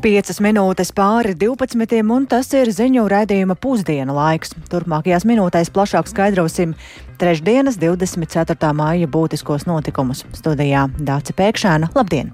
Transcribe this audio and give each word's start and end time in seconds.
5 0.00 0.38
minūtes 0.40 0.94
pāri 0.96 1.34
12, 1.36 2.00
un 2.14 2.26
tas 2.30 2.48
ir 2.56 2.70
ziņu 2.72 3.04
raidījuma 3.12 3.56
pusdienu 3.60 4.16
laiks. 4.16 4.54
Turpmākajās 4.72 5.26
minūtēs 5.28 5.72
plašāk 5.74 6.08
skaidrosim 6.08 6.72
trešdienas 7.20 7.76
24. 7.80 8.72
māja 8.76 9.10
būtiskos 9.12 9.68
notikumus. 9.68 10.24
Studijā 10.32 10.88
Dāca 10.96 11.36
Pēkšēna. 11.36 11.92
Labdien! 11.98 12.32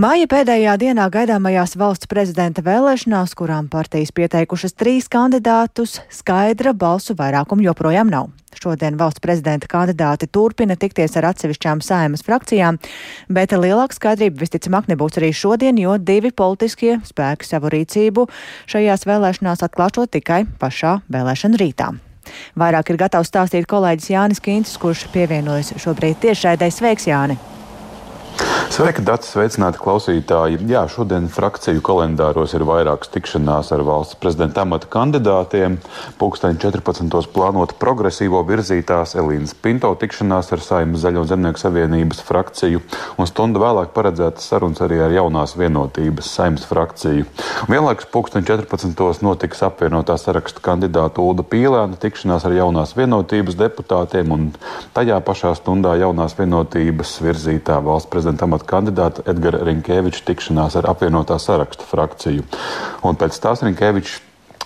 Māja 0.00 0.24
pēdējā 0.30 0.78
dienā 0.80 1.04
gaidāmajās 1.12 1.74
valsts 1.76 2.08
prezidenta 2.08 2.62
vēlēšanās, 2.64 3.34
kurām 3.36 3.66
partijas 3.68 4.12
pieteikušas 4.16 4.72
trīs 4.78 5.10
kandidātus, 5.12 5.98
skaidra 6.14 6.72
balsu 6.72 7.12
vairākumu 7.18 7.66
joprojām 7.66 8.08
nav. 8.08 8.30
Šodien 8.56 8.96
valsts 8.96 9.20
prezidenta 9.20 9.68
kandidāti 9.68 10.30
turpina 10.30 10.78
tikties 10.80 11.18
ar 11.20 11.28
atsevišķām 11.32 11.82
saimas 11.84 12.24
frakcijām, 12.24 12.78
bet 13.28 13.52
lielāka 13.52 13.98
skaidrība 13.98 14.40
visticamāk 14.46 14.88
nebūs 14.88 15.20
arī 15.20 15.34
šodien, 15.36 15.76
jo 15.82 15.98
divi 15.98 16.32
politiskie 16.32 16.96
spēki 17.04 17.50
savu 17.50 17.74
rīcību 17.74 18.28
šajās 18.72 19.04
vēlēšanās 19.10 19.66
atklāšot 19.68 20.14
tikai 20.16 20.46
pašā 20.62 21.00
vēlēšana 21.12 21.60
rītā. 21.60 21.92
Vairāk 22.56 22.94
ir 22.94 23.04
gatavs 23.04 23.28
stāstīt 23.28 23.68
kolēģis 23.68 24.12
Jānis 24.14 24.40
Kīncis, 24.40 24.80
kurš 24.80 25.10
pievienojas 25.12 25.74
šobrīd 25.76 26.22
tiešraidē. 26.24 26.72
Sveiks, 26.72 27.10
Jāni! 27.10 27.49
Sveika, 28.80 29.02
Dārts! 29.04 29.28
Sveicināti 29.34 29.76
klausītāji! 29.76 30.62
Jā, 30.70 30.86
šodien 30.88 31.26
frakciju 31.28 31.82
kalendāros 31.84 32.54
ir 32.56 32.62
vairākas 32.64 33.10
tikšanās 33.12 33.74
ar 33.76 33.82
valsts 33.84 34.16
prezidenta 34.16 34.62
amata 34.64 34.88
kandidātiem. 34.88 35.74
Pūksteni 36.16 36.56
14. 36.62 37.28
plānota 37.34 37.76
progresīvo 37.76 38.40
virzītās 38.48 39.12
Elīnas 39.20 39.52
Pinto 39.52 39.90
tikšanās 40.00 40.48
ar 40.56 40.64
Saimnes 40.64 41.04
Zaļo 41.04 41.26
zemnieku 41.28 41.60
savienības 41.60 42.22
frakciju, 42.24 42.80
un 43.20 43.28
stundu 43.28 43.60
vēlāk 43.60 43.92
paredzētas 43.92 44.48
sarunas 44.48 44.80
arī 44.86 45.02
ar 45.04 45.12
jaunās 45.12 45.52
vienotības 45.60 46.32
Saimnes 46.38 46.64
frakciju. 46.70 47.28
Vienlaikus 47.68 48.08
pūksteni 48.16 48.48
14. 48.48 49.20
notiks 49.20 49.60
apvienotā 49.68 50.16
saraksta 50.16 50.64
kandidāta 50.64 51.20
Ulda 51.20 51.44
Pīlēna 51.44 52.00
tikšanās 52.00 52.48
ar 52.48 52.56
jaunās 52.56 52.96
vienotības 52.96 53.60
deputātiem, 53.60 54.32
un 54.32 54.48
tajā 54.96 55.20
pašā 55.28 55.52
stundā 55.60 55.98
jaunās 56.00 56.38
vienotības 56.40 57.18
virzītā 57.28 57.76
valsts 57.84 58.08
prezidenta 58.16 58.48
amata 58.48 58.69
kandidāta 58.70 59.26
Edgara 59.30 59.62
Rinkēviča 59.66 60.24
tikšanās 60.30 60.78
ar 60.80 60.90
apvienotā 60.92 61.38
saraksta 61.42 61.86
frakciju. 61.90 62.46
Un 63.06 63.18
pēc 63.20 63.38
tās 63.42 63.64
Rinkēvičs 63.66 64.18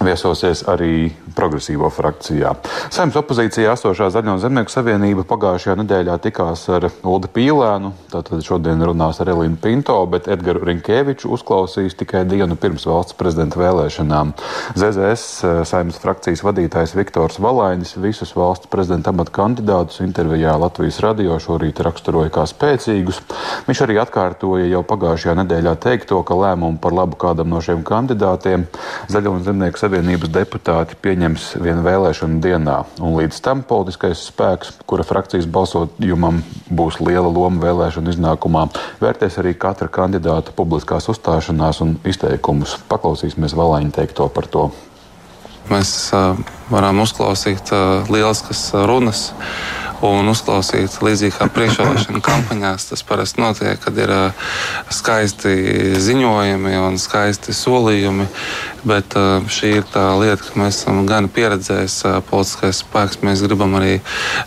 viesosies 0.02 0.64
arī 0.66 1.12
progresīvo 1.36 1.86
frakcijā. 1.92 2.54
Saimnes 2.92 3.16
opozīcijā 3.18 3.74
esošā 3.76 4.08
Zaļo 4.14 4.36
zemnieku 4.42 4.72
savienība 4.72 5.22
pagājušajā 5.28 5.76
nedēļā 5.80 6.16
tikās 6.24 6.64
ar 6.74 6.88
Uldi 7.06 7.30
Pīlēnu, 7.34 7.92
tātad 8.10 8.42
šodien 8.46 8.82
runās 8.82 9.20
ar 9.22 9.30
Elīnu 9.30 9.58
Pinto, 9.62 9.96
bet 10.10 10.26
Edgaru 10.30 10.64
Rinkēviču 10.66 11.30
uzklausīs 11.36 11.94
tikai 12.00 12.24
dienu 12.26 12.58
pirms 12.58 12.86
valsts 12.90 13.14
prezidenta 13.18 13.60
vēlēšanām. 13.62 14.34
ZZS 14.74 15.26
eh, 15.46 15.60
saimnes 15.68 16.00
frakcijas 16.02 16.42
vadītājs 16.46 16.96
Viktors 16.98 17.38
Valainis 17.42 17.94
visus 18.02 18.34
valsts 18.34 18.70
prezidenta 18.72 19.14
amata 19.14 19.34
kandidātus 19.38 20.02
intervijā 20.02 20.56
Latvijas 20.58 20.98
radio 21.06 21.38
šorīt 21.42 21.82
raksturoja 21.86 22.34
kā 22.34 22.48
spēcīgus. 22.50 23.22
Viņš 23.68 23.84
arī 23.86 24.00
atkārtoja 24.02 24.66
jau 24.72 24.82
pagājušajā 24.90 25.38
nedēļā 25.44 25.78
teikto, 25.86 26.18
ka 26.26 26.38
lēmumu 26.38 26.82
par 26.82 26.98
labu 26.98 27.18
kādam 27.20 27.54
no 27.54 27.62
šiem 27.62 27.86
kandidātiem 27.86 28.66
Zaļo 29.12 29.38
zemnieku 29.46 29.83
Savienības 29.84 30.30
deputāti 30.32 30.96
pieņems 31.04 31.58
vienu 31.60 31.82
vēlēšanu 31.84 32.38
dienā, 32.40 32.78
un 33.04 33.18
līdz 33.18 33.40
tam 33.44 33.60
politiskais 33.68 34.22
spēks, 34.30 34.70
kura 34.88 35.04
frakcijas 35.04 35.44
balsojumam 35.44 36.38
būs 36.72 37.02
liela 37.04 37.28
loma 37.28 37.60
vēlēšanu 37.66 38.14
iznākumā, 38.14 38.62
vērtēs 39.02 39.36
arī 39.42 39.52
katra 39.60 39.90
kandidāta 39.92 40.54
publiskās 40.56 41.10
uzstāšanās 41.12 41.82
un 41.84 41.98
izteikumus. 42.08 42.78
Paklausīsimies 42.88 43.52
Valāņa 43.58 43.92
teikto 43.98 44.30
par 44.32 44.48
to. 44.48 44.70
Mēs 45.68 45.92
uh, 46.16 46.32
varam 46.72 47.04
uzklausīt 47.04 47.74
uh, 47.76 48.08
lieliskas 48.08 48.70
runas 48.88 49.26
un 50.04 50.28
uzklausīt 50.32 50.98
līdzīgi 51.04 51.36
kā 51.38 51.48
priekšvēlēšana 51.54 52.20
kampaņās. 52.24 52.88
Tas 52.90 53.04
parasti 53.06 53.40
notiek, 53.42 53.80
kad 53.80 53.98
ir 54.00 54.12
skaisti 54.92 55.54
ziņojumi 56.04 56.74
un 56.82 56.98
skaisti 57.00 57.54
solījumi. 57.56 58.26
Bet 58.84 59.16
šī 59.48 59.70
ir 59.78 59.86
tā 59.88 60.04
lieta, 60.20 60.42
ka 60.44 60.60
mēs 60.60 60.82
esam 60.82 61.04
gan 61.08 61.30
pieredzējis 61.32 61.96
politiskais 62.28 62.82
spēks. 62.84 63.22
Mēs 63.24 63.44
gribam 63.46 63.78
arī 63.78 63.96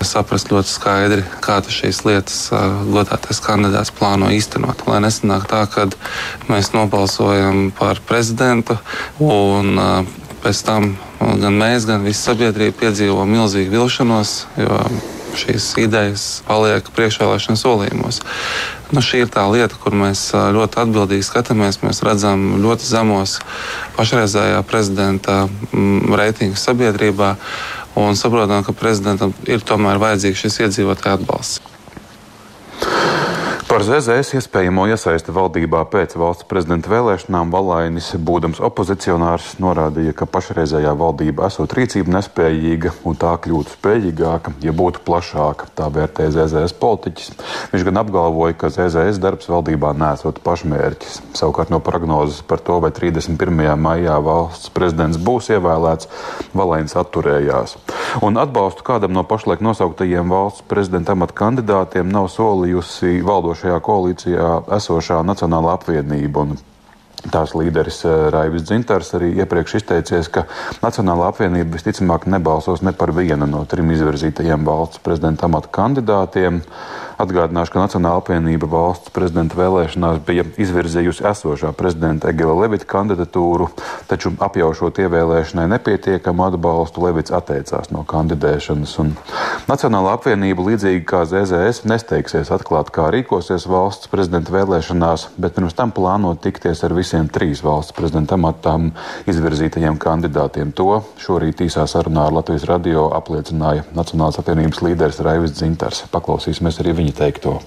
saprast 0.05 0.51
ļoti 0.53 0.73
skaidri, 0.73 1.25
kā 1.41 1.57
šīs 1.65 2.03
lietas 2.05 2.37
godātais 2.85 3.41
kandidāts 3.43 3.93
plāno 3.97 4.29
īstenot. 4.33 4.85
Lai 4.87 5.01
nesanāk 5.03 5.49
tā, 5.49 5.65
ka 5.73 5.89
mēs 6.51 6.73
nobalsojam 6.77 7.71
par 7.77 8.03
prezidentu 8.05 8.77
un 9.19 9.73
pēc 10.43 10.63
tam 10.67 10.93
gan 11.19 11.57
mēs, 11.57 11.89
gan 11.89 12.05
visa 12.05 12.31
sabiedrība 12.31 12.77
piedzīvo 12.85 13.25
milzīgu 13.27 13.73
vilšanos. 13.73 14.39
Jo 14.61 14.83
šīs 15.35 15.73
idejas 15.81 16.25
paliek 16.47 16.87
priekšvēlēšana 16.95 17.59
solījumos. 17.59 18.21
Nu, 18.93 19.03
šī 19.03 19.25
ir 19.25 19.31
tā 19.33 19.43
lieta, 19.51 19.75
kur 19.81 19.95
mēs 19.97 20.29
ļoti 20.31 20.79
atbildīgi 20.83 21.25
skatāmies. 21.27 21.81
Mēs 21.83 22.03
redzam 22.07 22.61
ļoti 22.63 22.87
zemos 22.87 23.37
pašreizējā 23.97 24.61
prezidenta 24.69 25.43
mm, 25.47 26.13
reitingu 26.15 26.59
sabiedrībā 26.59 27.35
un 27.99 28.15
saprotam, 28.15 28.63
ka 28.63 28.75
prezidentam 28.77 29.33
ir 29.49 29.65
tomēr 29.65 29.99
vajadzīgs 30.01 30.45
šis 30.45 30.61
iedzīvotāju 30.67 31.19
atbalsts. 31.19 31.63
Par 33.67 33.83
ZZS 33.83 34.37
iespējamo 34.39 34.85
iesaisti 34.87 35.33
valdībā 35.35 35.81
pēc 35.91 36.13
valsts 36.15 36.45
prezidenta 36.47 36.87
vēlēšanām 36.87 37.49
Valainis, 37.51 38.13
būdams 38.15 38.61
opozicionārs, 38.63 39.57
norādīja, 39.59 40.13
ka 40.15 40.23
pašreizējā 40.31 40.93
valdība 40.95 41.49
esot 41.49 41.75
rīcība 41.75 42.13
nespējīga 42.15 42.93
un 43.03 43.19
tā 43.19 43.33
kļūtu 43.43 43.73
spējīgāka, 43.73 44.53
ja 44.63 44.71
būtu 44.71 45.03
plašāka. 45.03 45.67
Tā 45.75 45.89
vērtē 45.91 46.29
ZZS 46.31 46.77
politiķis. 46.79 47.33
Viņš 47.73 47.83
gan 47.89 47.99
apgalvoja, 48.05 48.55
ka 48.55 48.69
ZZS 48.71 49.19
darbs 49.19 49.51
valdībā 49.51 49.91
nesot 49.99 50.39
pašmērķis. 50.47 51.19
Savukārt 51.35 51.67
no 51.67 51.81
prognozes 51.83 52.39
par 52.47 52.63
to, 52.63 52.79
vai 52.79 52.93
31. 52.95 53.75
maijā 53.83 54.15
valsts 54.23 54.71
prezidents 54.71 55.19
būs 55.19 55.51
ievēlēts, 55.57 56.07
Valainis 56.55 56.95
atturējās. 57.03 57.75
Un 58.23 58.39
atbalstu 58.39 58.87
kādam 58.87 59.11
no 59.11 59.27
pašlaik 59.27 59.59
nosauktajiem 59.59 60.31
valsts 60.31 60.63
prezidenta 60.71 61.17
amata 61.19 61.35
kandidātiem 61.43 62.07
nav 62.07 62.31
solījusi 62.31 63.19
valdošā 63.27 63.56
šajā 63.61 63.77
koalīcijā 63.83 64.49
esošā 64.77 65.21
Nacionāla 65.27 65.75
apvienība. 65.77 66.47
Tās 67.33 67.55
līderis 67.57 68.03
eh, 68.05 68.27
Raivis 68.33 68.67
Dzintars 68.67 69.09
arī 69.17 69.31
iepriekš 69.41 69.79
izteicies, 69.79 70.29
ka 70.31 70.45
Nacionālā 70.83 71.31
apvienība 71.31 71.75
visticamāk 71.75 72.27
nebalsos 72.29 72.83
ne 72.85 72.93
par 72.93 73.11
vienu 73.17 73.49
no 73.49 73.63
trim 73.69 73.89
izvirzītajiem 73.95 74.67
valsts 74.67 75.01
prezidenta 75.03 75.49
amata 75.49 75.71
kandidātiem. 75.73 76.61
Atgādināšu, 77.17 77.73
ka 77.73 77.81
Nacionāla 77.81 78.21
apvienība 78.21 78.67
valsts 78.69 79.09
prezidenta 79.09 79.57
vēlēšanās 79.57 80.19
bija 80.27 80.43
izvirzījusi 80.61 81.23
esošā 81.25 81.71
prezidenta 81.73 82.29
Egila 82.29 82.53
Levita 82.59 82.85
kandidatūru, 82.91 83.71
taču 84.05 84.35
apjaušot 84.37 84.99
ievēlēšanai 85.01 85.65
nepietiekamu 85.71 86.45
atbalstu, 86.45 87.01
Levits 87.07 87.33
atteicās 87.33 87.89
no 87.89 88.03
kandidēšanas. 88.05 88.93
Un 89.01 89.15
Nacionāla 89.65 90.13
apvienība, 90.13 90.67
līdzīgi 90.69 91.01
kā 91.09 91.23
ZZS, 91.25 91.87
nesteigsies 91.89 92.51
atklāt, 92.53 92.93
kā 92.93 93.07
rīkosies 93.15 93.65
valsts 93.65 94.11
prezidenta 94.13 94.53
vēlēšanās, 94.53 95.31
bet 95.41 95.57
pirms 95.57 95.73
tam 95.73 95.95
plāno 95.97 96.35
tikties 96.37 96.85
ar 96.85 96.93
visiem 96.93 97.31
trīs 97.33 97.65
valsts 97.65 97.97
prezidenta 97.97 98.37
amatām 98.37 98.91
izvirzītajiem 99.25 99.97
kandidātiem. 99.97 100.69
To 100.77 101.01
šorīt 101.17 101.65
īsā 101.65 101.87
sarunā 101.89 102.29
ar 102.29 102.37
Latvijas 102.37 102.69
radio 102.69 103.09
apliecināja 103.17 103.89
Nacionālās 103.97 104.37
apvienības 104.37 104.85
līderis 104.85 105.23
Raivis 105.25 105.57
Dzintars. 105.57 106.05
Paklausīsimies 106.13 106.77
arī 106.83 106.93
viņa 107.01 107.06
viņa 107.07 107.19
teikto? 107.23 107.57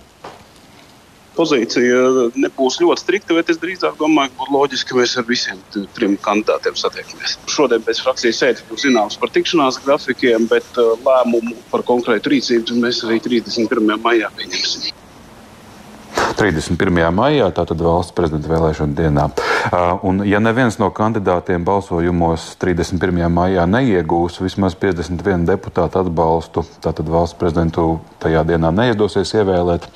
Pozīcija 1.41 2.31
nebūs 2.37 2.81
ļoti 2.83 3.01
strikta, 3.01 3.37
bet 3.39 3.53
es 3.53 3.61
drīzāk 3.63 3.97
domāju, 4.01 4.33
ka 4.33 4.43
būtu 4.43 4.57
loģiski, 4.57 4.91
ka 4.91 4.99
mēs 4.99 5.17
ar 5.17 5.27
visiem 5.29 5.61
trim 5.97 6.19
kandidātiem 6.21 6.77
satiekamies. 6.77 7.39
Šodien 7.49 7.85
pēc 7.87 8.03
frakcijas 8.05 8.41
sēdes 8.43 8.67
būs 8.69 8.85
zināms 8.85 9.17
par 9.21 9.33
tikšanās 9.33 9.81
grafikiem, 9.87 10.51
bet 10.51 10.83
uh, 10.83 10.99
lēmumu 11.07 11.63
par 11.73 11.87
konkrētu 11.89 12.35
rīcību 12.35 12.81
mēs 12.83 13.05
arī 13.07 13.23
31. 13.25 13.95
maijā 14.05 14.29
pieņemsim. 14.37 14.91
31. 16.41 17.11
maijā, 17.15 17.51
tātad 17.53 17.83
valsts 17.85 18.15
prezidenta 18.17 18.49
vēlēšana 18.49 18.97
dienā. 18.97 19.27
Un, 20.07 20.23
ja 20.25 20.41
neviens 20.41 20.79
no 20.81 20.89
kandidātiem 20.95 21.65
balsojumos 21.67 22.55
31. 22.63 23.27
maijā 23.33 23.67
neiegūs 23.69 24.41
vismaz 24.41 24.77
51 24.81 25.45
deputātu 25.51 26.01
atbalstu, 26.01 26.65
tātad 26.85 27.11
valsts 27.13 27.39
prezidentu 27.41 27.99
tajā 28.23 28.45
dienā 28.49 28.73
neizdosies 28.77 29.35
ievēlēt, 29.37 29.91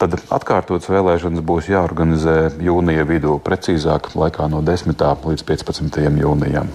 tad 0.00 0.18
atkārtotas 0.28 0.90
vēlēšanas 0.92 1.46
būs 1.46 1.70
jāorganizē 1.72 2.36
jūnija 2.66 3.08
vidū, 3.08 3.38
precīzāk 3.44 4.12
laikā 4.18 4.50
no 4.52 4.60
10. 4.66 5.08
līdz 5.30 5.48
15. 5.48 6.04
jūnijam. 6.20 6.70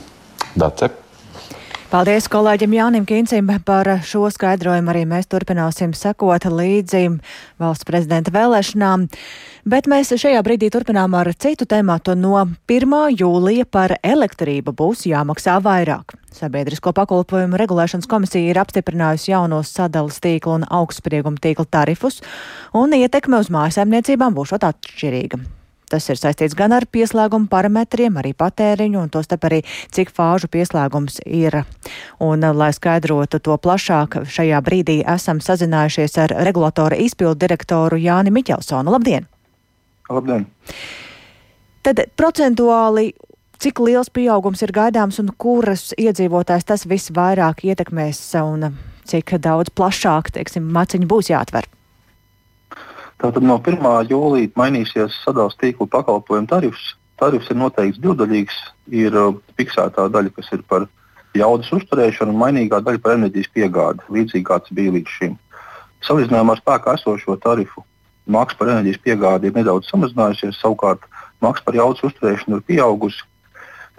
Dace. 0.55 1.00
Paldies 1.91 2.29
kolēģim 2.31 2.71
Jānim 2.71 3.03
Kīncim 3.03 3.49
par 3.67 3.83
šo 4.07 4.29
skaidrojumu. 4.31 4.93
Arī 4.93 5.01
mēs 5.03 5.27
turpināsim 5.27 5.91
sekot 5.91 6.47
līdzi 6.47 7.01
valsts 7.59 7.83
prezidenta 7.89 8.31
vēlēšanām. 8.31 9.03
Bet 9.67 9.91
mēs 9.91 10.13
šajā 10.15 10.39
brīdī 10.47 10.69
turpinām 10.71 11.19
ar 11.19 11.33
citu 11.35 11.67
tēmatu. 11.67 12.15
No 12.15 12.45
1. 12.47 12.95
jūlija 13.19 13.67
par 13.67 13.97
elektrību 14.07 14.71
būs 14.71 15.03
jāmaksā 15.11 15.59
vairāk. 15.67 16.15
Sabiedrisko 16.31 16.95
pakalpojumu 16.95 17.59
regulēšanas 17.59 18.07
komisija 18.07 18.53
ir 18.53 18.63
apstiprinājusi 18.63 19.33
jaunos 19.35 19.75
sadalas 19.75 20.23
tīklu 20.23 20.61
un 20.61 20.69
augstsprieguma 20.71 21.43
tīkla 21.43 21.67
tarifus, 21.67 22.23
un 22.71 22.95
ietekme 22.95 23.43
uz 23.43 23.51
mājasēmniecībām 23.51 24.39
būšot 24.39 24.71
atšķirīga. 24.71 25.43
Tas 25.91 26.07
ir 26.07 26.19
saistīts 26.19 26.55
gan 26.55 26.71
ar 26.71 26.85
pieslēgumu 26.87 27.49
parametriem, 27.51 28.15
arī 28.21 28.31
patēriņu, 28.37 29.01
un 29.01 29.09
tostarp 29.11 29.49
arī 29.49 29.57
cik 29.91 30.13
fāžu 30.15 30.47
pieslēgums 30.51 31.19
ir. 31.27 31.57
Un, 32.23 32.45
lai 32.55 32.69
skaidrotu 32.71 33.41
to 33.43 33.57
plašāk, 33.59 34.21
šajā 34.23 34.61
brīdī 34.63 35.01
esam 35.03 35.41
sazinājušies 35.43 36.15
ar 36.23 36.35
regulatora 36.47 36.95
izpildu 36.95 37.41
direktoru 37.43 37.99
Jāni 37.99 38.31
Miķelsonu. 38.31 38.93
Labdien! 38.95 39.27
Labdien! 40.07 40.47
Tad 41.83 41.99
procentuāli 42.15 43.09
cik 43.61 43.83
liels 43.83 44.09
pieaugums 44.13 44.63
ir 44.63 44.71
gaidāms 44.73 45.19
un 45.21 45.33
kuras 45.37 45.91
iedzīvotājs 45.99 46.71
tas 46.71 46.87
visvairāk 46.87 47.65
ietekmēs 47.67 48.23
un 48.45 48.71
cik 49.11 49.35
daudz 49.43 49.73
plašāk, 49.75 50.31
teiksim, 50.39 50.71
maciņi 50.71 51.09
būs 51.09 51.33
jāatver? 51.33 51.67
Tātad 53.21 53.45
no 53.45 53.59
1. 53.61 53.83
jūlija 54.09 54.49
mainīsies 54.57 55.19
sadalījuma 55.21 55.61
tīklu 55.61 55.85
pakalpojumu 55.93 56.49
tarifs. 56.49 56.95
Tarifs 57.21 57.51
ir 57.53 57.59
noteikts 57.59 58.01
divdaļīgs. 58.01 58.55
Ir 58.97 59.13
uh, 59.13 59.35
fiksētā 59.59 60.07
daļa, 60.09 60.31
kas 60.39 60.49
ir 60.55 60.63
par 60.65 60.87
jaudas 61.37 61.69
uzturēšanu, 61.77 62.33
un 62.33 62.41
mainīgā 62.41 62.81
daļa 62.81 63.01
par 63.03 63.19
enerģijas 63.19 63.51
piegādi, 63.53 64.07
līdzīgi 64.09 64.47
kā 64.47 64.57
tas 64.63 64.73
bija 64.73 64.95
līdz 64.97 65.13
šim. 65.19 65.37
Salīdzinājumā 66.07 66.57
ar 66.57 66.63
spēkā 66.63 66.97
esošo 66.97 67.37
tarifu 67.45 67.85
maksa 68.31 68.57
par 68.57 68.73
enerģijas 68.73 69.03
piegādi 69.05 69.49
ir 69.49 69.55
nedaudz 69.59 69.89
samazinājusies, 69.91 70.57
savukārt 70.61 71.05
maksa 71.45 71.65
par 71.67 71.77
jaudas 71.77 72.01
uzturēšanu 72.09 72.57
ir 72.57 72.65
pieaugusi. 72.73 73.21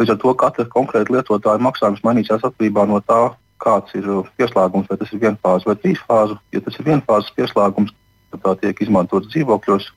Līdz 0.00 0.16
ar 0.16 0.20
to 0.22 0.34
katra 0.42 0.66
konkrēta 0.72 1.14
lietotāja 1.14 1.62
maksājums 1.62 2.02
mainīsies 2.02 2.42
atkarībā 2.42 2.88
no 2.90 2.98
tā, 3.06 3.22
kāds 3.62 3.94
ir 3.94 4.08
uh, 4.10 4.26
pieslēgums, 4.34 4.90
vai 4.90 4.98
tas 4.98 5.14
ir 5.14 5.22
vienfāzes 5.22 5.68
vai 5.68 5.78
trīsfāzu. 5.78 6.38
Ja 6.50 6.62
tas 6.64 6.78
ir 6.78 6.88
vienfāzes 6.90 7.34
pieslēgums, 7.36 7.94
tā 8.40 8.54
tiek 8.60 8.80
izmantots 8.84 9.28
dzīvokļos, 9.32 9.88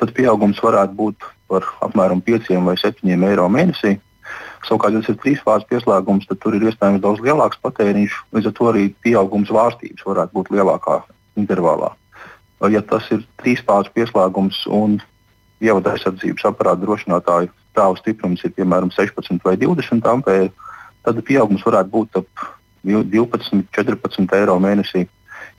tad 0.00 0.12
pieaugums 0.16 0.60
varētu 0.62 0.94
būt 0.96 1.26
par 1.50 1.66
apmēram 1.86 2.22
5 2.22 2.52
vai 2.66 2.76
7 2.78 3.26
eiro 3.30 3.48
mēnesī. 3.48 3.96
Savukārt, 4.66 4.96
ja 4.96 5.02
tas 5.02 5.12
ir 5.12 5.20
trīsfāzes 5.22 5.68
pieslēgums, 5.70 6.26
tad 6.26 6.40
tur 6.42 6.56
ir 6.56 6.64
iespējams 6.66 7.02
daudz 7.02 7.22
lielāks 7.22 7.60
patēriņš, 7.62 8.16
līdz 8.34 8.48
ar 8.50 8.54
to 8.56 8.70
arī 8.72 8.88
pieaugums 9.04 9.52
vārstības 9.54 10.06
varētu 10.06 10.34
būt 10.34 10.50
lielākā 10.56 10.96
intervālā. 11.38 11.92
Ja 12.72 12.82
tas 12.82 13.06
ir 13.14 13.22
trīsfāzes 13.42 13.92
pieslēgums 13.94 14.64
un 14.72 14.98
ievada 15.62 15.94
aizsardzības 15.94 16.48
aparāta 16.50 16.82
drošinātāju 16.82 17.52
stāvu 17.76 17.98
stiprums 18.00 18.44
ir 18.44 18.54
piemēram 18.56 18.90
16 18.94 19.44
vai 19.44 19.56
20 19.60 20.08
ampēri, 20.12 20.50
tad 21.04 21.20
pieaugums 21.28 21.64
varētu 21.66 21.92
būt 21.92 22.20
ap 22.22 22.46
12, 22.86 23.66
14 23.76 24.36
eiro 24.38 24.56
mēnesī. 24.62 25.06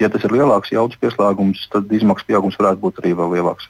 Ja 0.01 0.09
tas 0.13 0.23
ir 0.27 0.33
lielāks 0.35 0.71
jaudas 0.73 0.99
pieslēgums, 1.01 1.63
tad 1.73 1.89
izmaksu 1.93 2.27
pieaugums 2.29 2.57
varētu 2.59 2.83
būt 2.83 3.01
arī 3.01 3.15
vēl 3.17 3.33
lielāks. 3.37 3.69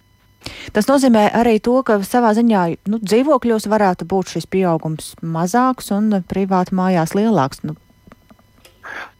Tas 0.76 0.88
nozīmē 0.88 1.28
arī 1.36 1.58
to, 1.64 1.80
ka 1.88 2.00
savā 2.06 2.34
ziņā 2.38 2.64
nu, 2.92 3.00
dzīvokļos 3.02 3.68
varētu 3.72 4.08
būt 4.08 4.36
šis 4.36 4.48
pieaugums 4.52 5.14
mazāks 5.24 5.92
un 5.96 6.22
privāti 6.28 6.76
mājās 6.78 7.16
lielāks. 7.18 7.64
Nu. 7.68 7.76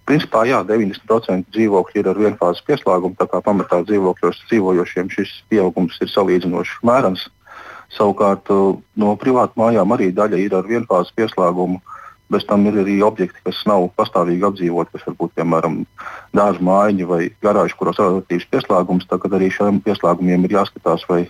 Principā, 0.08 0.46
jā, 0.48 0.62
90% 0.68 1.52
dzīvokļu 1.56 2.00
ir 2.00 2.12
ar 2.12 2.20
vienfāzes 2.22 2.64
pieslēgumu, 2.68 3.18
tā 3.20 3.28
kā 3.32 3.42
pamatā 3.44 3.82
dzīvokļos 3.88 4.46
dzīvojošiem 4.52 5.12
šis 5.12 5.34
pieaugums 5.52 6.00
ir 6.04 6.12
salīdzinoši 6.12 6.80
mērens. 6.88 7.28
Savukārt 7.96 8.52
no 9.00 9.16
privātu 9.20 9.60
mājām 9.60 9.96
arī 9.96 10.12
daļa 10.16 10.40
ir 10.44 10.56
ar 10.56 10.68
vienfāzes 10.68 11.16
pieslēgumu. 11.16 11.80
Uh, 11.80 11.97
Bez 12.28 12.44
tam 12.44 12.66
ir 12.68 12.76
arī 12.82 12.98
objekti, 13.08 13.40
kas 13.46 13.62
nav 13.70 13.86
pastāvīgi 13.96 14.44
apdzīvoti, 14.44 14.92
kas 14.98 15.06
varbūt 15.08 15.38
piemēram 15.40 15.78
dārza 16.36 16.64
mājiņa 16.68 17.06
vai 17.08 17.22
garāža, 17.44 17.78
kuros 17.80 18.00
ir 18.02 18.10
relatīvs 18.10 18.50
pieslēgums. 18.52 19.08
Tad 19.08 19.28
arī 19.32 19.48
šiem 19.54 19.80
pieslēgumiem 19.86 20.44
ir 20.44 20.58
jāskatās, 20.58 21.06
vai 21.08 21.22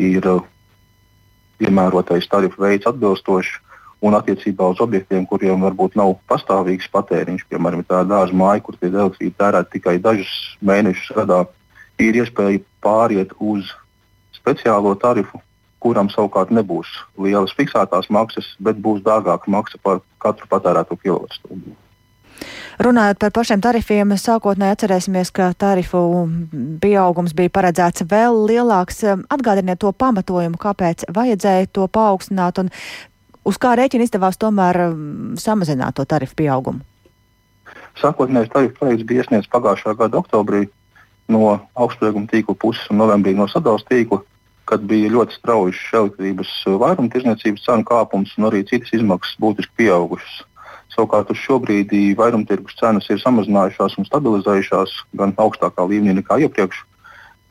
ir 0.00 0.24
uh, 0.30 0.40
piemērotais 1.60 2.28
tarifu 2.32 2.64
veids 2.64 2.88
atbilstošs. 2.88 3.60
Un 4.04 4.12
attiecībā 4.12 4.66
uz 4.74 4.80
objektiem, 4.84 5.24
kuriem 5.28 5.62
varbūt 5.64 5.94
nav 5.96 6.18
pastāvīgs 6.28 6.88
patēriņš, 6.92 7.46
piemēram, 7.48 7.80
tā 7.88 8.02
dārza 8.04 8.36
māja, 8.36 8.60
kur 8.62 8.76
tie 8.76 8.90
elektrība 8.90 9.40
tērēta 9.40 9.72
tikai 9.72 9.94
dažus 10.04 10.32
mēnešus 10.60 11.16
gadā, 11.16 11.38
ir 12.04 12.18
iespēja 12.20 12.60
pāriet 12.84 13.32
uz 13.40 13.72
speciālo 14.36 14.92
tarifu, 15.00 15.40
kuram 15.84 16.10
savukārt 16.12 16.52
nebūs 16.54 16.90
lielas 17.20 17.54
fiksētās 17.56 18.08
maksas, 18.12 18.54
bet 18.62 18.78
būs 18.82 19.02
dārgāka 19.06 19.50
maksa 19.52 19.80
par 19.82 20.00
katru 20.22 20.48
patērēto 20.50 20.96
kilovatstundu. 21.02 21.76
Runājot 22.82 23.16
par 23.16 23.32
pašiem 23.32 23.62
tarifiem, 23.64 24.10
sākotnēji 24.20 24.76
atcerēsimies, 24.76 25.30
ka 25.32 25.48
tarifu 25.56 26.00
pieaugums 26.82 27.32
bija 27.36 27.52
paredzēts 27.54 28.04
vēl 28.10 28.42
lielāks. 28.50 29.00
Atgādiniet 29.32 29.80
to 29.80 29.92
pamatojumu, 29.96 30.60
kāpēc 30.60 31.06
vajadzēja 31.16 31.70
to 31.72 31.86
paaugstināt 31.88 32.60
un 32.60 32.68
uz 33.48 33.56
kā 33.62 33.72
rēķina 33.78 34.04
izdevās 34.04 34.36
tomēr 34.42 34.82
um, 34.90 35.00
samazināt 35.40 35.96
to 35.96 36.04
tarifu 36.04 36.36
pieaugumu. 36.42 36.84
Sākotnējais 37.96 38.52
tarifu 38.52 38.76
projekts 38.82 39.08
bija 39.08 39.24
iesniegts 39.24 39.52
pagājušā 39.52 39.96
gada 39.96 40.20
oktobrī 40.20 40.66
no 41.32 41.56
augstsprieguma 41.74 42.28
tīkla 42.28 42.58
puses 42.60 42.84
un 42.92 43.00
novembrī 43.00 43.32
no 43.38 43.48
sadalījuma 43.48 43.88
tīkla 43.88 44.20
kad 44.66 44.82
bija 44.90 45.12
ļoti 45.14 45.38
strauji 45.38 45.78
elektrības 45.94 46.50
vairumtirdzniecības 46.82 47.64
cenu 47.68 47.86
kāpums 47.86 48.34
un 48.38 48.48
arī 48.48 48.64
citas 48.66 48.92
izmaksas 48.96 49.38
būtiski 49.42 49.82
pieaugušas. 49.82 50.42
Savukārt 50.96 51.30
uz 51.30 51.38
šo 51.38 51.58
brīdi 51.62 52.16
vairumtirgus 52.18 52.78
cenas 52.80 53.06
ir 53.12 53.20
samazinājušās 53.22 53.98
un 54.00 54.08
stabilizējušās 54.08 54.94
gan 55.20 55.34
augstākā 55.38 55.84
līmenī 55.86 56.18
nekā 56.20 56.40
iepriekš. 56.46 56.82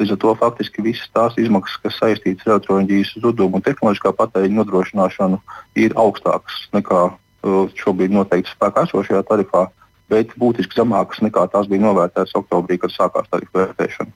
Līdz 0.01 0.15
ar 0.15 0.19
to 0.23 0.33
faktiski 0.41 0.83
visas 0.83 1.07
tās 1.15 1.37
izmaksas, 1.39 1.77
kas 1.83 1.99
saistītas 2.01 2.43
ar 2.47 2.57
elektroenerģijas 2.57 3.13
zudumu 3.23 3.59
un 3.59 3.63
tehnoloģiskā 3.63 4.11
patēriņa 4.17 4.59
nodrošināšanu, 4.59 5.39
ir 5.79 5.95
augstākas 5.95 6.57
nekā 6.75 7.03
uh, 7.13 7.77
šobrīd 7.79 8.11
noteikti 8.11 8.51
spēkā 8.51 8.83
esošajā 8.89 9.21
tarifā, 9.29 9.69
bet 10.11 10.33
būtiski 10.41 10.81
zemākas 10.81 11.23
nekā 11.23 11.45
tās 11.53 11.69
bija 11.71 11.85
novērtētas 11.85 12.35
oktobrī, 12.41 12.79
kad 12.81 12.91
sākās 12.91 13.31
tarifu 13.31 13.61
vērtēšana. 13.61 14.11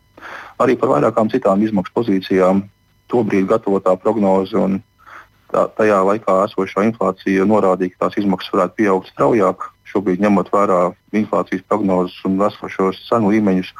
Arī 0.59 0.75
par 0.75 0.91
vairākām 0.97 1.31
citām 1.31 1.63
izmaksu 1.63 1.95
pozīcijām 1.95 2.65
tobrīd 3.11 3.49
gatavotā 3.49 3.95
prognoze 3.99 4.57
un 4.57 4.79
tā, 5.51 5.65
tajā 5.77 5.99
laikā 6.05 6.35
esošā 6.45 6.85
inflācija 6.87 7.47
norādīja, 7.49 7.95
ka 7.95 8.07
tās 8.07 8.19
izmaksas 8.21 8.53
varētu 8.55 8.77
pieaugt 8.79 9.11
straujāk. 9.13 9.69
Šobrīd, 9.89 10.21
ņemot 10.21 10.51
vērā 10.53 10.81
inflācijas 11.17 11.65
prognozes 11.65 12.17
un 12.29 12.37
esošos 12.45 13.01
cenu 13.07 13.31
līmeņus, 13.33 13.71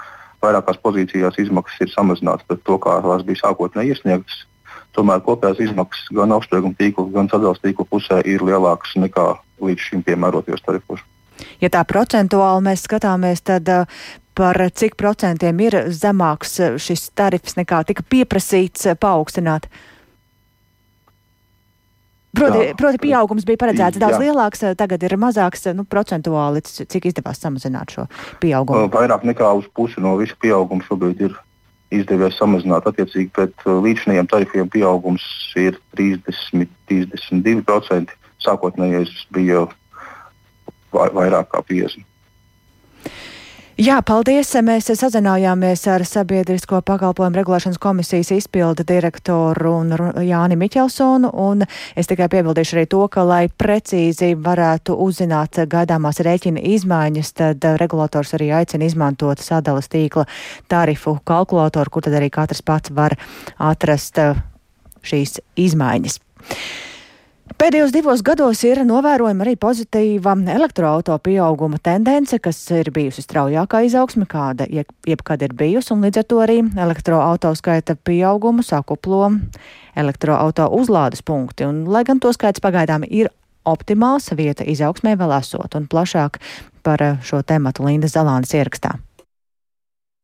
vairākās 0.41 0.79
pozīcijās 0.81 1.37
izmaksas 1.41 1.85
ir 1.85 1.91
samazinātas 1.93 2.47
pret 2.49 2.63
to, 2.65 2.79
kā 2.81 2.97
tās 3.05 3.25
bija 3.27 3.43
sākotnēji 3.43 3.93
iesniegtas. 3.93 4.45
Tomēr 4.97 5.21
kopējās 5.21 5.61
izmaksas 5.67 6.09
gan 6.17 6.33
augstsprieguma 6.33 6.77
tīkla, 6.79 7.05
gan 7.13 7.29
sadalījuma 7.29 7.61
tīkla 7.61 7.85
pusē 7.93 8.19
ir 8.25 8.41
lielākas 8.45 8.97
nekā 8.97 9.27
līdz 9.61 9.85
šim 9.85 10.05
piemērotajos 10.07 10.65
tarifos. 10.65 11.05
Ja 11.61 11.71
tā 11.73 11.83
procentuāli 11.87 12.65
mēs 12.69 12.85
skatāmies, 12.87 13.43
tad 13.45 13.69
par 14.39 14.59
cik 14.71 14.95
procentiem 14.99 15.59
ir 15.65 15.77
zemāks 15.91 16.59
šis 16.79 17.09
tarifs 17.17 17.57
nekā 17.59 17.83
tika 17.89 18.05
pieprasīts 18.07 18.87
paaugstināt? 18.99 19.67
Proti, 22.29 22.59
jā. 22.61 22.73
proti 22.77 22.99
pieaugums 23.01 23.45
bija 23.47 23.57
paredzēts 23.57 23.97
daudz 23.99 24.19
jā. 24.19 24.27
lielāks, 24.27 24.61
tagad 24.77 25.01
ir 25.03 25.15
mazāks 25.17 25.65
nu, 25.73 25.83
procentuāli, 25.89 26.61
cik 26.61 27.09
izdevās 27.09 27.41
samazināt 27.41 27.95
šo 27.95 28.05
pieaugumu? 28.43 28.85
Vairāk 28.93 29.25
nekā 29.25 29.49
uz 29.57 29.65
pusi 29.73 30.01
no 30.03 30.13
visa 30.19 30.37
pieauguma 30.39 30.85
šobrīd 30.85 31.23
ir 31.25 31.37
izdevies 31.93 32.37
samazināt. 32.37 32.85
Attiecīgi 32.89 33.31
pret 33.33 33.65
līdzinājiem 33.65 34.29
tarifiem 34.29 34.69
pieaugums 34.71 35.25
ir 35.59 35.79
30, 35.97 36.69
32%. 36.91 38.15
Sākotnējais 38.39 39.11
bija 39.35 39.65
vairāk 40.93 41.51
kā 41.51 41.63
50%. 41.65 42.09
Jā, 43.79 44.01
paldies. 44.03 44.49
Mēs 44.59 44.89
sazinājāmies 44.99 45.85
ar 45.87 46.03
Sabiedrisko 46.03 46.81
pakalpojumu 46.83 47.37
regulēšanas 47.39 47.79
komisijas 47.79 48.33
izpildu 48.35 48.83
direktoru 48.83 49.71
un 49.77 49.93
Jāni 50.27 50.57
Miķelsonu, 50.59 51.29
un 51.31 51.63
es 51.95 52.11
tikai 52.11 52.27
piebildīšu 52.33 52.75
arī 52.75 52.83
to, 52.91 53.05
ka, 53.07 53.23
lai 53.23 53.45
precīzi 53.47 54.33
varētu 54.35 54.97
uzzināt 55.05 55.61
gaidāmās 55.71 56.19
rēķina 56.27 56.65
izmaiņas, 56.73 57.31
tad 57.39 57.69
regulators 57.79 58.35
arī 58.35 58.49
aicina 58.59 58.83
izmantot 58.83 59.39
sadalas 59.39 59.87
tīkla 59.87 60.27
tarifu 60.67 61.15
kalkulatoru, 61.23 61.95
kur 61.95 62.03
tad 62.09 62.19
arī 62.19 62.27
katrs 62.35 62.59
pats 62.67 62.91
var 62.91 63.15
atrast 63.71 64.19
šīs 65.07 65.39
izmaiņas. 65.55 66.19
Pēdējos 67.57 67.93
divos 67.95 68.21
gados 68.21 68.59
ir 68.67 68.81
novērojama 68.85 69.41
arī 69.45 69.55
pozitīva 69.57 70.35
elektroauto 70.53 71.15
pieauguma 71.23 71.79
tendence, 71.81 72.37
kas 72.37 72.59
ir 72.75 72.91
bijusi 72.93 73.23
straujākā 73.25 73.81
izaugsme, 73.87 74.27
kāda 74.29 74.67
jebkad 74.69 75.47
ir 75.47 75.55
bijusi, 75.57 75.93
un 75.95 76.05
līdz 76.05 76.21
ar 76.21 76.27
to 76.29 76.43
arī 76.45 76.59
elektroauto 76.85 77.55
skaita 77.57 77.97
pieaugumu 78.05 78.65
sakuplo 78.65 79.31
elektroauto 79.97 80.69
uzlādes 80.77 81.25
punkti. 81.25 81.65
Un, 81.65 81.87
lai 81.89 82.05
gan 82.05 82.21
to 82.21 82.31
skaits 82.35 82.61
pagaidām 82.61 83.07
ir 83.09 83.31
optimāls, 83.65 84.29
vieta 84.37 84.67
izaugsmē 84.67 85.17
vēl 85.17 85.33
esot, 85.41 85.73
un 85.75 85.89
plašāk 85.89 86.37
par 86.85 87.01
šo 87.25 87.41
tematu 87.41 87.87
Linda 87.87 88.11
Zalānas 88.11 88.53
ierakstā. 88.53 88.99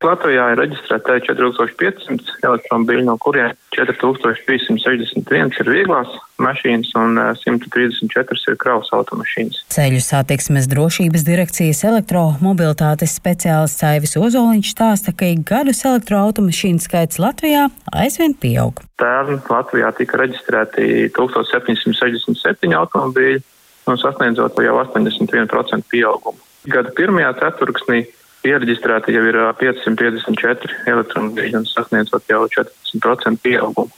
Latvijā 0.04 0.50
ir 0.52 0.58
reģistrēta 0.60 1.14
4500 1.24 2.34
elektromobīļu, 2.44 3.04
no 3.06 3.14
kuriem 3.16 3.54
4361 3.72 5.54
ir 5.62 5.70
vieglās 5.72 6.10
mašīnas 6.42 6.90
un 7.00 7.16
134 7.40 8.52
ir 8.52 8.58
kravas 8.60 8.92
automašīnas. 8.92 9.62
Ceļu 9.72 10.02
satiksmes 10.04 10.68
drošības 10.68 11.24
direkcijas 11.24 11.80
elektromobilitātes 11.88 13.16
speciālists 13.16 13.86
Aivis 13.88 14.18
Ozoliņš 14.20 14.74
stāsta, 14.74 15.16
ka 15.16 15.30
ik 15.32 15.46
gadus 15.48 15.80
elektroautomašīnu 15.88 16.84
skaits 16.84 17.16
Latvijā 17.22 17.70
aizvien 17.96 18.36
pieaug. 18.36 18.84
Pērn 19.00 19.40
Latvijā 19.48 19.94
tika 19.96 20.20
reģistrēti 20.20 21.08
1767 21.16 22.76
automobīļi 22.82 23.40
un 23.88 23.96
sasniedzot 24.02 24.60
jau 24.60 24.76
81% 24.84 25.88
pieaugumu. 25.88 26.44
Gada 26.68 26.92
pirmajā 26.92 27.32
ceturksnī 27.40 28.04
Pieregistrēti 28.46 29.10
jau 29.10 29.24
ir 29.26 29.36
554 29.58 30.84
elektromobīļi 30.92 31.56
un 31.58 31.64
sasniedzot 31.66 32.28
jau 32.30 32.44
14% 32.46 33.40
pieaugumu. 33.42 33.90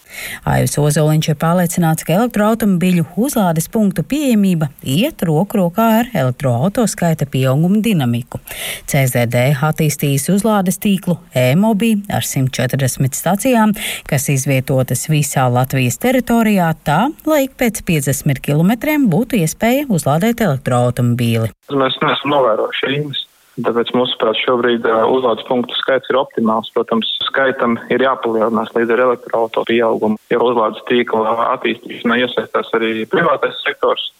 Aivis 0.48 0.78
Ozoliņš 0.80 1.28
ir 1.28 1.36
pārliecināts, 1.42 2.06
ka 2.08 2.14
elektroautomobīļu 2.16 3.04
uzlādes 3.20 3.68
punktu 3.68 4.06
pieejamība 4.08 4.70
iet 4.80 5.20
roku 5.28 5.60
rokā 5.60 5.90
ar 5.98 6.08
elektroauto 6.16 6.86
skaita 6.88 7.28
pieauguma 7.28 7.82
dinamiku. 7.84 8.40
CZD 8.88 9.44
attīstījis 9.68 10.30
uzlādes 10.38 10.80
tīklu 10.80 11.18
e-mobī 11.36 11.98
ar 12.08 12.24
140 12.24 13.20
stacijām, 13.20 13.76
kas 14.08 14.30
izvietotas 14.32 15.10
visā 15.12 15.44
Latvijas 15.52 16.00
teritorijā 16.00 16.72
tā, 16.88 17.02
lai 17.28 17.44
ik 17.50 17.60
pēc 17.60 17.84
50 17.84 18.40
km 18.48 18.96
būtu 19.12 19.44
iespēja 19.44 19.90
uzlādēt 19.92 20.40
elektroautomobīli. 20.48 21.52
Mēs 21.68 22.00
neesam 22.00 22.38
novērojuši 22.38 22.94
īņas 22.96 23.27
Tāpēc, 23.58 23.90
mūsuprāt, 23.96 24.38
šobrīd 24.44 24.86
uzlādes 24.86 25.46
punktu 25.48 25.74
skaits 25.78 26.10
ir 26.12 26.20
optimāls. 26.20 26.70
Protams, 26.74 27.10
skaitam 27.26 27.78
ir 27.90 28.04
jāpalielinās 28.04 28.70
līdz 28.76 28.94
ar 28.94 29.04
elektroautorātu 29.08 29.72
pieaugumu, 29.72 30.20
jo 30.30 30.44
uzlādes 30.46 30.84
tīkla 30.90 31.34
attīstīšanā 31.56 32.20
iesaistās 32.22 32.70
arī 32.78 33.02
privātais 33.10 33.58
sektors 33.66 34.12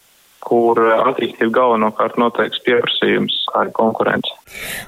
kur 0.43 0.79
attīstība 0.79 1.51
galvenokārt 1.55 2.17
noteiks 2.21 2.61
pieprasījums, 2.65 3.35
kā 3.51 3.63
arī 3.63 3.73
konkurence. 3.75 4.33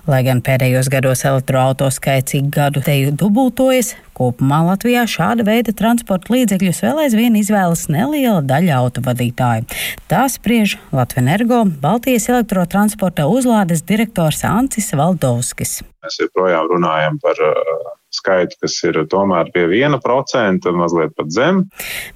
Lai 0.10 0.22
gan 0.26 0.42
pēdējos 0.46 0.90
gados 0.92 1.24
elektroauto 1.28 1.90
skaits 1.94 2.36
ik 2.38 2.50
gadu 2.54 2.82
teju 2.86 3.12
dubultojas, 3.18 3.94
kopumā 4.18 4.62
Latvijā 4.70 5.04
šāda 5.10 5.46
veida 5.48 5.74
transporta 5.78 6.34
līdzekļus 6.34 6.82
vēl 6.86 7.04
aizvien 7.06 7.38
izvēlas 7.40 7.88
neliela 7.92 8.42
daļa 8.46 8.80
autovadītāju. 8.82 9.68
Tā 10.12 10.26
spriež 10.32 10.78
Latvenergo, 10.96 11.64
Baltijas 11.84 12.30
elektrotransporta 12.32 13.28
uzlādes 13.30 13.86
direktors 13.88 14.44
Ancis 14.48 14.92
Valdovskis. 14.98 15.82
Mēs 16.02 16.18
joprojām 16.24 16.70
runājam 16.72 17.18
par 17.22 17.38
uh, 17.46 17.92
skaitu, 18.14 18.58
kas 18.64 18.78
ir 18.88 19.00
tomēr 19.12 19.52
pie 19.54 19.68
1%, 19.70 20.72
mazliet 20.78 21.16
pat 21.18 21.34
zem. 21.34 21.66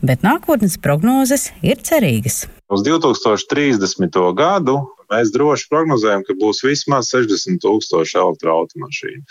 Bet 0.06 0.26
nākotnes 0.26 0.80
prognozes 0.82 1.52
ir 1.62 1.82
cerīgas. 1.86 2.46
Uz 2.66 2.82
2030. 2.82 4.16
gadu 4.34 4.80
mēs 5.12 5.30
droši 5.34 5.68
prognozējam, 5.70 6.24
ka 6.26 6.34
būs 6.40 6.64
vismaz 6.66 7.12
60 7.14 7.62
tūkstoši 7.62 8.18
elektroautomašīnu. 8.22 9.22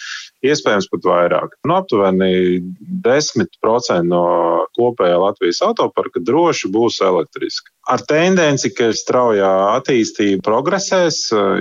Iespējams, 0.45 0.91
pat 0.93 1.07
vairāk. 1.09 1.55
Nu, 1.65 1.79
aptuveni 1.79 2.61
10% 3.05 4.05
no 4.09 4.25
kopējā 4.77 5.21
Latvijas 5.21 5.63
autoparka 5.65 6.23
droši 6.25 6.71
būs 6.75 7.01
elektriski. 7.05 7.71
Ar 7.85 8.01
tendenci, 8.09 8.71
ka 8.73 8.89
straujā 8.97 9.49
attīstība 9.75 10.41
progresēs, 10.47 11.19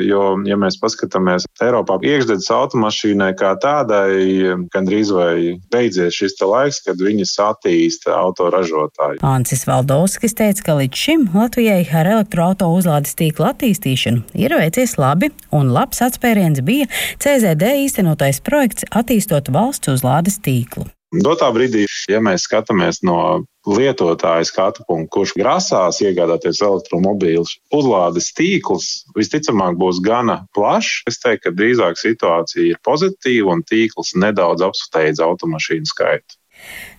jo, 0.07 0.21
ja 0.47 0.55
mēs 0.59 0.77
paskatāmies 0.79 1.43
Eiropā, 1.63 1.97
iekšzemes 1.99 2.47
automašīnai 2.55 3.33
kā 3.39 3.51
tādai, 3.59 4.55
gandrīz 4.71 5.11
vai 5.11 5.33
beidzies 5.73 6.15
šis 6.15 6.37
laiks, 6.39 6.79
kad 6.85 7.03
viņas 7.03 7.33
attīsta 7.43 8.15
autoražotāji. 8.15 9.19
Ancis 9.27 9.65
Valdovskis 9.67 10.37
teica, 10.39 10.63
ka 10.63 10.77
līdz 10.79 11.03
šim 11.03 11.27
Latvijai 11.35 11.81
ar 11.91 12.13
elektroauto 12.15 12.71
uzlādes 12.71 13.17
tīklu 13.19 13.49
attīstīšanu 13.51 14.39
ir 14.39 14.55
veicies 14.55 14.95
labi, 14.99 15.31
un 15.51 15.75
labs 15.75 15.99
atspēriens 16.07 16.63
bija 16.63 16.87
CZD 17.19 17.75
īstenotais 17.83 18.39
projekts 18.47 18.72
attīstot 18.91 19.51
valsts 19.53 19.91
uzlādes 19.93 20.39
tīklu. 20.43 20.87
Dotā 21.13 21.51
brīdī, 21.53 21.83
ja 22.09 22.17
mēs 22.25 22.47
skatāmies 22.47 23.03
no 23.05 23.45
lietotāja 23.69 24.47
skatu 24.49 24.81
punktu, 24.87 25.11
kurš 25.13 25.33
grasās 25.37 25.99
iegādāties 26.01 26.61
elektromobīlus, 26.65 27.59
uzlādes 27.69 28.31
tīkls 28.33 28.87
visticamāk 29.13 29.77
būs 29.77 30.01
gana 30.01 30.39
plašs. 30.57 31.03
Es 31.11 31.21
teiktu, 31.21 31.45
ka 31.45 31.55
drīzāk 31.59 32.01
situācija 32.01 32.71
ir 32.71 32.81
pozitīva 32.81 33.53
un 33.53 33.61
tīkls 33.69 34.15
nedaudz 34.17 34.65
apsteidz 34.65 35.21
automašīnu 35.21 35.91
skaitu. 35.93 36.39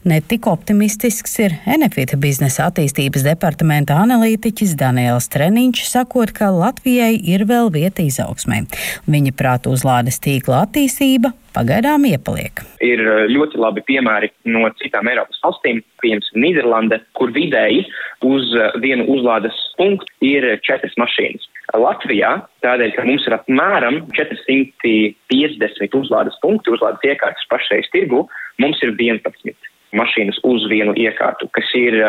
Netik 0.04 0.44
optimistisks 0.44 1.38
ir 1.40 1.54
Enefita 1.64 2.18
biznesa 2.20 2.66
attīstības 2.68 3.22
departamenta 3.24 3.96
analītiķis 4.02 4.74
Daniels 4.76 5.30
Treniņš, 5.32 5.80
sakot, 5.88 6.28
ka 6.36 6.50
Latvijai 6.52 7.14
ir 7.16 7.46
vēl 7.48 7.70
vieta 7.72 8.04
izaugsmē. 8.04 8.66
Viņa 9.08 9.32
prāta 9.32 9.72
uzlādes 9.72 10.20
tīkla 10.20 10.60
attīstība 10.66 11.32
pagaidām 11.56 12.04
iepaliek. 12.10 12.60
Ir 12.84 13.00
eh, 13.00 13.24
ļoti 13.32 13.64
labi 13.64 13.86
piemēri 13.88 14.28
no 14.52 14.68
citām 14.82 15.08
Eiropas 15.08 15.40
valstīm, 15.40 15.80
piemēram, 16.04 16.40
Nīderlande, 16.44 17.00
kur 17.16 17.32
vidēji 17.32 17.86
uz 18.28 18.52
eh, 18.60 18.76
vienu 18.84 19.08
uzlādes 19.16 19.56
punktu 19.80 20.12
ir 20.20 20.52
četras 20.68 21.00
mašīnas. 21.00 21.48
Latvijā, 21.80 22.42
tādēļ, 22.60 22.92
ka 22.92 23.08
mums 23.08 23.24
ir 23.24 23.40
apmēram 23.40 24.02
450 24.20 25.96
uzlādes 25.96 26.36
punktu, 26.44 26.76
uzlādes 26.76 27.08
iekārtas 27.08 27.48
pašreiz 27.48 27.88
tirgu, 27.96 28.26
mums 28.60 28.84
ir 28.84 28.92
11 28.92 29.72
mašīnas 29.98 30.40
uz 30.46 30.66
vienu 30.70 30.94
iekārtu, 30.98 31.48
kas 31.54 31.70
ir 31.78 32.00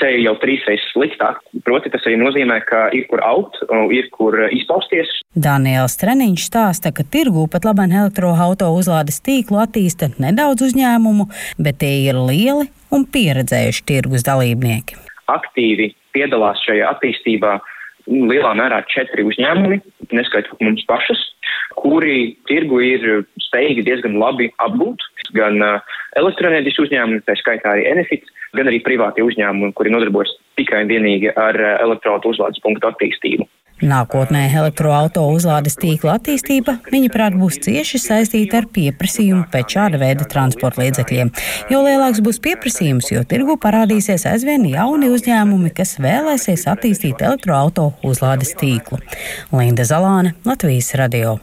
te 0.00 0.10
jau 0.20 0.34
trīsreiz 0.40 0.82
sliktāk. 0.92 1.40
Proti, 1.64 1.90
tas 1.92 2.04
arī 2.08 2.18
nozīmē, 2.20 2.58
ka 2.68 2.86
ir 2.96 3.06
kur 3.10 3.22
augt, 3.24 3.58
ir 3.94 4.08
kur 4.14 4.36
izpausties. 4.52 5.10
Daniels 5.32 5.96
Treniņš 6.00 6.48
stāsta, 6.50 6.92
ka 6.96 7.04
tirgū 7.12 7.46
pat 7.52 7.68
labāk 7.68 7.94
elektroauto 7.96 8.68
uzlādes 8.76 9.22
tīklu 9.24 9.60
attīsta 9.64 10.10
nedaudz 10.22 10.68
uzņēmumu, 10.68 11.28
bet 11.60 11.80
tie 11.84 11.94
ir 12.08 12.20
lieli 12.20 12.68
un 12.92 13.06
pieredzējuši 13.12 13.86
tirgus 13.88 14.26
dalībnieki. 14.26 15.00
Aktīvi 15.32 15.90
piedalās 16.14 16.60
šajā 16.64 16.92
attīstībā 16.94 17.56
lielā 18.06 18.52
mērā 18.58 18.82
četri 18.92 19.24
uzņēmumi, 19.26 19.80
neskaitot 20.14 20.60
mums 20.62 20.84
pašas, 20.88 21.18
kuri 21.78 22.36
tirgu 22.50 22.80
ir 22.84 23.06
spējīgi 23.48 23.86
diezgan 23.86 24.18
labi 24.20 24.50
apgūt. 24.62 25.04
Gan 25.36 25.58
uh, 25.64 25.82
elektroenerģijas 26.20 26.82
uzņēmumi, 26.84 27.24
tā 27.26 27.34
skaitā 27.40 27.74
arī 27.74 27.86
Enefits, 27.90 28.30
gan 28.56 28.70
arī 28.70 28.80
privātie 28.84 29.24
uzņēmumi, 29.26 29.74
kuri 29.76 29.92
nodarbojas 29.94 30.32
tikai 30.60 30.84
un 30.84 30.92
vienīgi 30.92 31.32
ar 31.34 31.58
uh, 31.58 31.76
elektroautu 31.82 32.34
uzlādes 32.34 32.62
punktu 32.64 32.88
attīstību. 32.92 33.48
Nākotnē 33.84 34.46
elektroauto 34.56 35.26
uzlādes 35.34 35.74
tīkla 35.76 36.14
attīstība, 36.16 36.78
viņaprāt, 36.88 37.34
būs 37.36 37.58
cieši 37.66 38.00
saistīta 38.00 38.62
ar 38.62 38.68
pieprasījumu 38.72 39.44
pēc 39.52 39.74
šāda 39.76 40.00
veida 40.00 40.24
transporta 40.32 40.80
līdzekļiem. 40.80 41.32
Jo 41.72 41.82
lielāks 41.84 42.22
būs 42.24 42.40
pieprasījums, 42.44 43.10
jo 43.12 43.20
tirgu 43.28 43.58
parādīsies 43.60 44.24
aizvien 44.30 44.64
jauni 44.70 45.10
uzņēmumi, 45.12 45.74
kas 45.76 45.98
vēlēsies 46.00 46.64
attīstīt 46.72 47.20
elektroauto 47.20 47.90
uzlādes 48.06 48.56
tīklu. 48.56 49.02
Linda 49.52 49.84
Zalāne, 49.84 50.32
Latvijas 50.48 50.94
radio. 50.96 51.36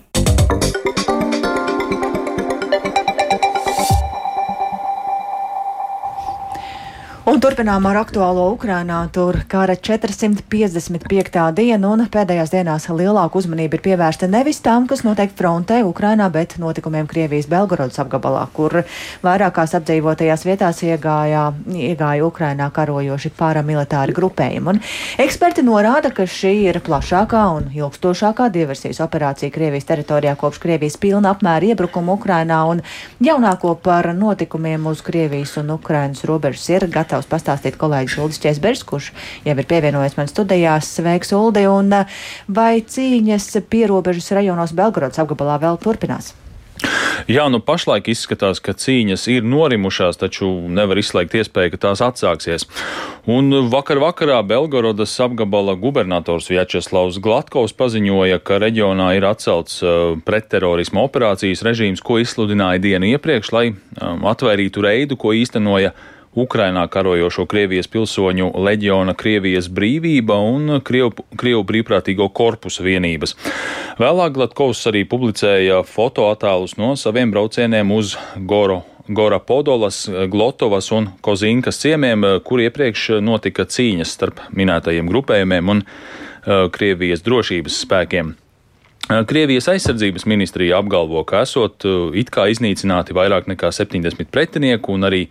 Un 7.33 7.39
turpinām 7.41 7.81
ar 7.89 7.97
aktuālo 7.97 8.43
Ukrainā. 8.53 8.99
Tur 9.09 9.39
kara 9.49 9.73
455. 9.73 11.39
diena 11.57 11.89
un 11.89 12.03
pēdējās 12.13 12.51
dienās 12.53 12.83
lielāka 12.93 13.39
uzmanība 13.39 13.79
ir 13.79 13.81
pievērsta 13.87 14.27
nevis 14.29 14.59
tam, 14.61 14.85
kas 14.85 15.01
notiek 15.01 15.33
frontē 15.33 15.79
Ukrainā, 15.81 16.27
bet 16.29 16.59
notikumiem 16.61 17.07
Krievijas 17.09 17.47
Belgorodas 17.49 17.97
apgabalā, 18.03 18.43
kur 18.53 18.83
vairākās 19.25 19.73
apdzīvotajās 19.79 20.45
vietās 20.45 20.83
iegāja, 20.85 21.47
iegāja 21.73 22.27
Ukrainā 22.27 22.67
karojoši 22.75 23.33
paramilitāri 23.39 24.13
grupējumi. 24.13 24.75
Un 24.75 24.83
eksperti 25.25 25.65
norāda, 25.65 26.13
ka 26.13 26.29
šī 26.29 26.53
ir 26.67 26.81
plašākā 26.85 27.47
un 27.55 27.73
ilgstošākā 27.73 28.51
diversijas 28.53 29.01
operācija 29.07 29.49
Krievijas 29.57 29.89
teritorijā 29.89 30.35
kopš 30.37 30.61
Krievijas 30.67 31.01
pilna 31.01 31.33
apmēra 31.33 31.73
iebrukuma 31.73 32.13
Ukrainā 32.13 32.61
un 32.75 32.85
jaunāko 33.17 33.73
par 33.81 34.13
notikumiem 34.13 34.85
uz 34.93 35.01
Krievijas 35.01 35.57
un 35.57 35.73
Ukrainas 35.79 36.21
robežas 36.29 36.69
ir 36.69 36.89
gatavs 36.93 37.22
gatavs 37.23 37.31
pastāstīt 37.31 37.77
kolēģis 37.79 38.19
Uldis 38.19 38.41
Česbergs, 38.43 38.83
kurš 38.83 39.11
jau 39.45 39.55
ir 39.55 39.67
pievienojies 39.67 40.17
man 40.17 40.27
studijās. 40.27 40.91
Sveiks, 40.97 41.33
Uldi! 41.33 41.65
Un 41.67 42.05
vai 42.47 42.81
cīņas 42.81 43.63
pierobežas 43.69 44.31
rajonos 44.35 44.73
Belgorodas 44.73 45.19
apgabalā 45.19 45.59
vēl 45.61 45.79
turpinās? 45.79 46.33
Jā, 47.29 47.45
nu 47.47 47.61
pašlaik 47.63 48.09
izskatās, 48.11 48.59
ka 48.59 48.73
cīņas 48.75 49.27
ir 49.31 49.45
norimušās, 49.47 50.17
taču 50.19 50.49
nevar 50.67 50.99
izslēgt 50.99 51.37
iespēju, 51.39 51.71
ka 51.71 51.79
tās 51.85 52.01
atsāksies. 52.03 52.65
Un 53.29 53.69
vakar 53.71 54.01
vakarā 54.03 54.41
Belgorodas 54.43 55.13
apgabala 55.23 55.77
gubernators 55.79 56.49
Vjačeslavs 56.51 57.21
Glatkovs 57.23 57.71
paziņoja, 57.79 58.41
ka 58.43 58.59
reģionā 58.59 59.13
ir 59.15 59.29
atcelts 59.29 59.79
uh, 59.85 60.17
pretterorisma 60.27 61.05
operācijas 61.07 61.63
režīms, 61.63 62.03
ko 62.03 62.19
izsludināja 62.19 62.83
dienu 62.83 63.13
iepriekš, 63.13 63.53
lai 63.55 63.69
um, 63.71 64.27
atvērītu 64.33 64.83
reidu, 64.83 65.19
ko 65.19 65.31
īstenoja 65.37 65.93
Ukrainā 66.35 66.87
karojošo 66.89 67.45
Krievijas 67.45 67.87
pilsoņu 67.93 68.49
leģiona 68.65 69.13
Krievijas 69.17 69.67
brīvība 69.69 70.39
un 70.41 70.79
Krievu, 70.85 71.25
Krievu 71.37 71.65
brīvprātīgo 71.69 72.29
korpusa 72.33 72.85
vienības. 72.85 73.35
Vēlāk 74.01 74.33
Glatkovs 74.37 74.81
arī 74.89 75.03
publicēja 75.09 75.83
fotoattēlus 75.85 76.77
no 76.81 76.95
saviem 76.97 77.33
braucieniem 77.33 77.93
uz 77.93 78.17
Goro 78.37 78.81
Gora 79.07 79.39
Podolas, 79.39 80.09
Glotovas 80.31 80.87
un 80.95 81.09
Kozinkas 81.21 81.81
ciemiem, 81.81 82.23
kur 82.47 82.61
iepriekš 82.63 83.17
notika 83.19 83.65
cīņas 83.67 84.13
starp 84.15 84.39
minētajiem 84.55 85.09
grupējumiem 85.11 85.73
un 85.73 85.83
uh, 85.83 86.69
Krievijas 86.71 87.25
drošības 87.25 87.81
spēkiem. 87.83 88.31
Krievijas 89.27 89.67
aizsardzības 89.67 90.23
ministrija 90.31 90.77
apgalvo, 90.79 91.25
ka 91.27 91.41
esot 91.43 91.83
it 92.15 92.29
kā 92.31 92.45
iznīcināti 92.47 93.11
vairāk 93.11 93.49
nekā 93.51 93.67
70 93.75 94.29
pretinieku 94.31 94.95
un 94.95 95.03
arī 95.09 95.25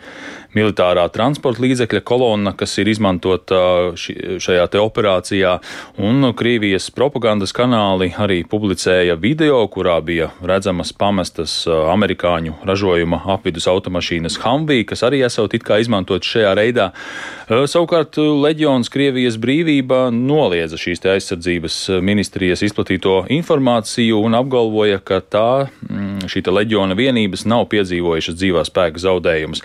militārā 0.57 1.05
transporta 1.13 1.63
līdzekļa 1.65 2.03
kolonna, 2.07 2.53
kas 2.59 2.77
ir 2.81 2.91
izmantota 2.93 3.93
šajā 3.97 4.67
te 4.73 4.81
operācijā. 4.83 5.57
Un 6.03 6.29
Krievijas 6.37 6.91
propagandas 6.95 7.55
kanāli 7.57 8.13
arī 8.21 8.43
publicēja 8.49 9.17
video, 9.21 9.63
kurā 9.73 9.99
bija 10.05 10.31
redzamas 10.45 10.93
pamestas 10.97 11.63
amerikāņu 11.69 12.59
ražojuma 12.69 13.23
apvidus 13.37 13.69
automašīnas 13.71 14.41
Humvee, 14.43 14.85
kas 14.89 15.05
arī 15.07 15.23
esot 15.27 15.55
it 15.57 15.65
kā 15.67 15.81
izmantot 15.83 16.27
šajā 16.27 16.55
reidā. 16.59 16.91
Savukārt 17.49 18.17
Leģions 18.17 18.89
Krievijas 18.93 19.37
brīvība 19.41 20.07
noliedza 20.15 20.79
šīs 20.81 21.03
aizsardzības 21.13 21.79
ministrijas 22.05 22.63
izplatīto 22.65 23.23
informāciju 23.33 24.21
un 24.25 24.37
apgalvoja, 24.39 25.01
ka 25.05 25.21
tā, 25.21 25.69
mm, 25.89 26.29
šī 26.33 26.45
leģiona 26.49 26.97
vienības 26.99 27.45
nav 27.51 27.67
piedzīvojušas 27.73 28.39
dzīvā 28.39 28.65
spēka 28.69 29.03
zaudējumus. 29.03 29.63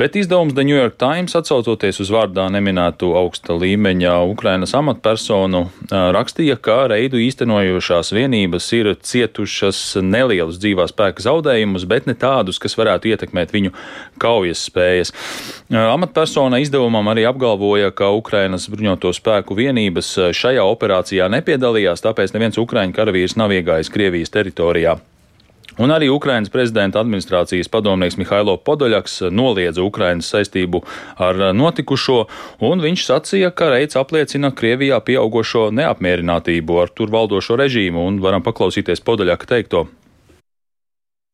Bet 0.00 0.16
izdevums 0.30 0.54
The 0.54 0.64
New 0.64 0.76
York 0.76 0.94
Times, 0.96 1.32
atsaucoties 1.34 1.96
uz 1.98 2.10
vārdā 2.14 2.44
neminētu 2.54 3.08
augsta 3.18 3.56
līmeņa 3.58 4.12
Ukrainas 4.30 4.76
amatpersonu, 4.78 5.64
rakstīja, 5.90 6.54
ka 6.54 6.84
reidu 6.92 7.18
īstenojošās 7.18 8.12
vienības 8.14 8.68
ir 8.78 8.92
cietušas 8.94 9.98
nelielus 9.98 10.60
dzīvā 10.62 10.86
spēka 10.86 11.26
zaudējumus, 11.26 11.88
bet 11.90 12.06
ne 12.06 12.14
tādus, 12.14 12.62
kas 12.62 12.78
varētu 12.78 13.10
ietekmēt 13.10 13.50
viņu 13.50 13.74
kaujas 14.22 14.62
spējas. 14.70 15.10
Amatpersona 15.66 16.62
izdevumam 16.62 17.10
arī 17.10 17.26
apgalvoja, 17.26 17.90
ka 17.90 18.14
Ukrainas 18.14 18.70
bruņoto 18.70 19.10
spēku 19.10 19.58
vienības 19.58 20.14
šajā 20.30 20.62
operācijā 20.62 21.26
nepiedalījās, 21.26 22.06
tāpēc 22.06 22.38
neviens 22.38 22.62
Ukraiņu 22.62 22.94
karavīrs 22.94 23.34
nav 23.34 23.50
iegājis 23.58 23.90
Krievijas 23.90 24.30
teritorijā. 24.30 25.00
Un 25.80 25.88
arī 25.94 26.10
Ukrainas 26.12 26.52
prezidenta 26.52 27.00
administrācijas 27.00 27.70
padomnieks 27.72 28.18
Mihailo 28.20 28.58
Podoļaks 28.60 29.14
noliedza 29.32 29.80
Ukrainas 29.80 30.28
saistību 30.28 30.82
ar 31.16 31.40
notikušo, 31.56 32.18
un 32.68 32.84
viņš 32.84 33.04
sacīja, 33.06 33.48
ka 33.56 33.70
reids 33.72 33.96
apliecina 33.96 34.52
Krievijā 34.52 35.00
pieaugušo 35.06 35.70
neapmierinātību 35.78 36.82
ar 36.82 36.92
tur 36.92 37.08
valdošo 37.14 37.56
režīmu, 37.62 38.04
un 38.12 38.20
varam 38.20 38.44
paklausīties 38.44 39.00
Podoļaka 39.08 39.48
teikto. 39.54 39.86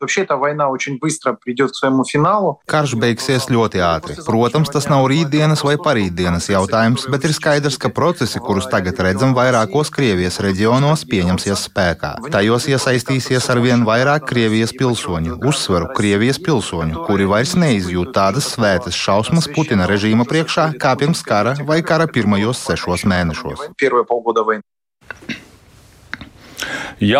Вообще 0.01 0.21
эта 0.21 0.35
война 0.35 0.69
очень 0.69 0.97
быстро 0.97 1.33
придет 1.33 1.71
к 1.71 1.75
своему 1.75 2.03
финалу. 2.03 2.59
Karš 2.65 2.97
beigsies 2.97 3.45
ļoti 3.53 3.77
ātri. 3.85 4.15
Protams, 4.25 4.71
tas 4.73 4.89
nav 4.89 5.05
rītdienas 5.05 5.61
vai 5.61 5.77
parītdienas 5.77 6.49
jautājums, 6.49 7.05
bet 7.05 7.27
ir 7.29 7.35
skaidrs, 7.37 7.77
ka 7.77 7.93
procesi, 7.93 8.41
kurus 8.41 8.65
tagad 8.65 8.97
redzam 8.97 9.35
vairākos 9.37 9.93
Krievijas 9.93 10.41
reģionos, 10.41 11.05
pieņemsies 11.05 11.67
spēkā. 11.69 12.15
Tajos 12.33 12.65
iesaistīsies 12.73 13.45
arvien 13.53 13.85
vairāk 13.85 14.25
Krievijas 14.25 14.73
pilsoņu, 14.73 15.37
uzsveru 15.45 15.93
Krievijas 15.93 16.41
pilsoņu, 16.41 17.05
kuri 17.05 17.29
vairs 17.29 17.53
neizjūt 17.53 18.09
tādas 18.17 18.49
svētas 18.55 18.97
šausmas 18.97 19.45
Putina 19.53 19.85
režīma 19.85 20.25
priekšā 20.25 20.71
kā 20.81 20.97
pirms 20.97 21.21
kara 21.21 21.53
vai 21.61 21.83
kara 21.85 22.09
pirmajos 22.09 22.65
sešos 22.65 23.05
mēnešos. 23.05 23.69
Jā, 23.77 25.44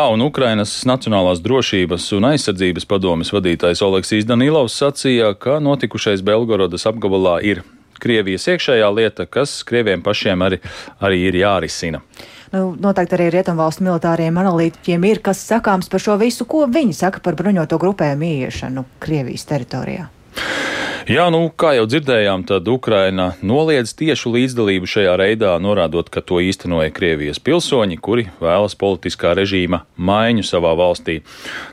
un 0.09 0.23
Ukrainas 0.25 0.71
Nacionālās 0.89 1.43
drošības 1.45 2.07
un 2.17 2.25
aizsardzības 2.31 2.87
padomes 2.89 3.29
vadītājs 3.29 3.83
Oleksijas 3.85 4.25
Danilovs 4.25 4.73
sacīja, 4.81 5.35
ka 5.37 5.59
notikušais 5.61 6.23
Belgorodas 6.25 6.87
apgabalā 6.89 7.43
ir 7.45 7.61
Krievijas 8.01 8.49
iekšējā 8.49 8.89
lieta, 8.97 9.27
kas 9.27 9.62
Krieviem 9.69 10.01
pašiem 10.03 10.43
arī, 10.43 10.61
arī 11.01 11.21
ir 11.29 11.37
jārisina. 11.43 12.01
Nu, 12.53 12.73
noteikti 12.81 13.19
arī 13.19 13.29
rietumvalstu 13.35 13.85
militāriem 13.85 14.41
analītiķiem 14.41 15.05
ir 15.11 15.21
kas 15.21 15.45
sakāms 15.45 15.93
par 15.93 16.01
šo 16.01 16.17
visu, 16.17 16.49
ko 16.49 16.65
viņi 16.65 16.97
saka 16.97 17.21
par 17.21 17.37
bruņoto 17.37 17.77
grupējumu 17.77 18.31
ieiešanu 18.33 18.85
Krievijas 19.05 19.45
teritorijā. 19.45 20.09
Jā, 21.07 21.29
nu, 21.31 21.45
kā 21.55 21.69
jau 21.77 21.85
dzirdējām, 21.87 22.42
tad 22.51 22.66
Ukraina 22.66 23.29
noliedz 23.38 23.92
tiešu 23.95 24.33
līdzdalību 24.35 24.88
šajā 24.90 25.12
reidā, 25.21 25.53
norādot, 25.62 26.09
ka 26.11 26.19
to 26.19 26.40
īstenoja 26.42 26.90
Krievijas 26.90 27.38
pilsoņi, 27.38 28.01
kuri 28.03 28.25
vēlas 28.42 28.75
politiskā 28.75 29.37
režīma 29.38 29.85
maiņu 29.95 30.42
savā 30.49 30.73
valstī. 30.75 31.21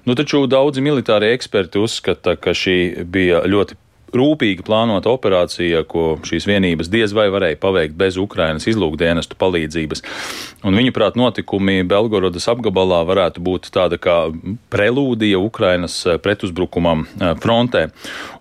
Nu, 0.05 0.13
taču 0.13 0.43
daudzi 0.45 0.85
militārie 0.85 1.31
eksperti 1.33 1.81
uzskata, 1.81 2.35
ka 2.37 2.53
šī 2.53 2.77
bija 3.09 3.41
ļoti 3.49 3.79
rūpīgi 4.17 4.65
plānota 4.65 5.11
operācija, 5.13 5.83
ko 5.89 6.17
šīs 6.25 6.47
vienības 6.49 6.89
diez 6.93 7.13
vai 7.15 7.27
varēja 7.33 7.59
paveikt 7.61 7.97
bez 7.99 8.17
Ukrainas 8.21 8.67
izlūkdienestu 8.69 9.37
palīdzības. 9.39 10.03
Un 10.67 10.77
viņuprāt, 10.79 11.17
notikumi 11.19 11.81
Belgorodas 11.87 12.47
apgabalā 12.51 13.01
varētu 13.09 13.43
būt 13.43 13.71
tāda 13.73 13.99
kā 14.01 14.17
prelūdija 14.73 15.41
Ukrainas 15.41 15.97
pretuzbrukumam 16.23 17.05
eh, 17.07 17.33
frontē. 17.43 17.87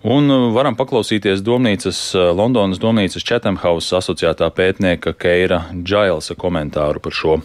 Un 0.03 0.29
varam 0.55 0.77
paklausīties 0.79 1.43
domnīcas, 1.45 2.05
eh, 2.15 2.29
Londonas 2.33 2.81
domnīcas 2.81 3.25
House 3.63 3.95
asociētā 3.95 4.49
pētnieka 4.53 5.13
Keira 5.17 5.65
Džailsa 5.73 6.35
komentāru 6.39 7.01
par 7.03 7.11
šo. 7.11 7.41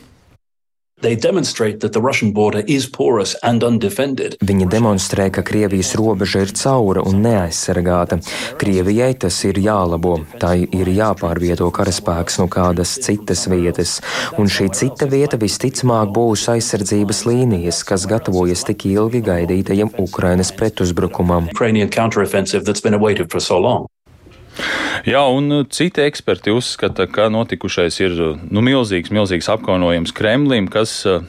Viņi 4.43 4.67
demonstrē, 4.73 5.29
ka 5.31 5.45
Krievijas 5.47 5.93
robeža 5.99 6.43
ir 6.43 6.53
caura 6.59 7.05
un 7.07 7.21
neaizsargāta. 7.23 8.19
Krievijai 8.59 9.13
tas 9.23 9.39
ir 9.47 9.61
jālabo, 9.63 10.17
tai 10.43 10.67
ir 10.67 10.91
jāpārvieto 10.91 11.69
karaspēks 11.75 12.41
no 12.43 12.49
kādas 12.51 12.97
citas 13.05 13.47
vietas, 13.51 13.99
un 14.39 14.51
šī 14.51 14.71
cita 14.75 15.07
vieta 15.11 15.39
visticamāk 15.39 16.11
būs 16.17 16.49
aizsardzības 16.57 17.25
līnijas, 17.31 17.85
kas 17.87 18.09
gatavojas 18.11 18.67
tik 18.67 18.89
ilgi 18.91 19.23
gaidītajam 19.29 19.95
Ukrainas 20.03 20.51
pretuzbrukumam. 20.51 21.53
Jā, 25.09 25.23
un 25.31 25.61
uh, 25.61 25.65
citi 25.71 26.03
eksperti 26.05 26.53
uzskata, 26.55 27.07
ka 27.11 27.29
notikušais 27.33 28.01
ir 28.03 28.21
uh, 28.21 28.47
nu, 28.51 28.65
milzīgs, 28.65 29.13
milzīgs 29.15 29.51
apkaunojums 29.53 30.15
Kremlim, 30.17 30.67
kas 30.73 31.01
uh, 31.09 31.23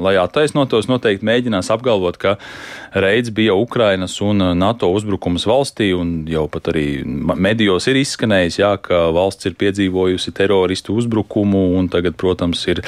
lai 0.00 0.14
attaisnotos, 0.20 0.86
noteikti 0.90 1.26
mēģinās 1.26 1.70
apgalvot, 1.74 2.18
ka 2.20 2.36
reids 2.94 3.32
bija 3.34 3.56
Ukrainas 3.58 4.18
un 4.24 4.42
NATO 4.58 4.88
uzbrukums 4.94 5.46
valstī, 5.48 5.90
un 5.96 6.20
jau 6.30 6.46
pat 6.52 6.70
arī 6.72 7.02
medijos 7.04 7.88
ir 7.90 7.98
izskanējis, 8.00 8.60
jā, 8.60 8.72
ka 8.82 9.06
valsts 9.16 9.48
ir 9.48 9.56
piedzīvojusi 9.58 10.34
teroristu 10.36 10.96
uzbrukumu, 11.00 11.64
un 11.78 11.90
tagad, 11.92 12.18
protams, 12.20 12.62
ir 12.70 12.82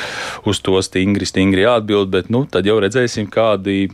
uz 0.49 0.63
to 0.65 0.79
stingri, 0.85 1.27
stingri 1.29 1.67
jāatbild, 1.67 2.13
bet 2.15 2.31
nu, 2.35 2.45
tad 2.51 2.69
jau 2.69 2.79
redzēsim, 2.83 3.27
kādi, 3.33 3.89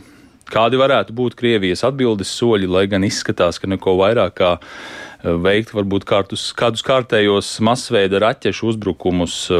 kādi 0.53 0.81
varētu 0.81 1.17
būt 1.17 1.39
Krievijas 1.41 1.87
atbildes 1.89 2.37
soļi, 2.37 2.69
lai 2.69 2.85
gan 2.91 3.07
izskatās, 3.07 3.61
ka 3.61 3.71
neko 3.71 3.97
vairāk 4.03 4.37
kā 4.43 4.55
veikt 5.25 5.73
varbūt 5.75 6.05
kārtus, 6.09 6.51
kādus 6.57 6.85
kārtējos 6.85 7.57
masveida 7.65 8.21
raķešu 8.23 8.75
uzbrukumus 8.75 9.37
uh, 9.53 9.59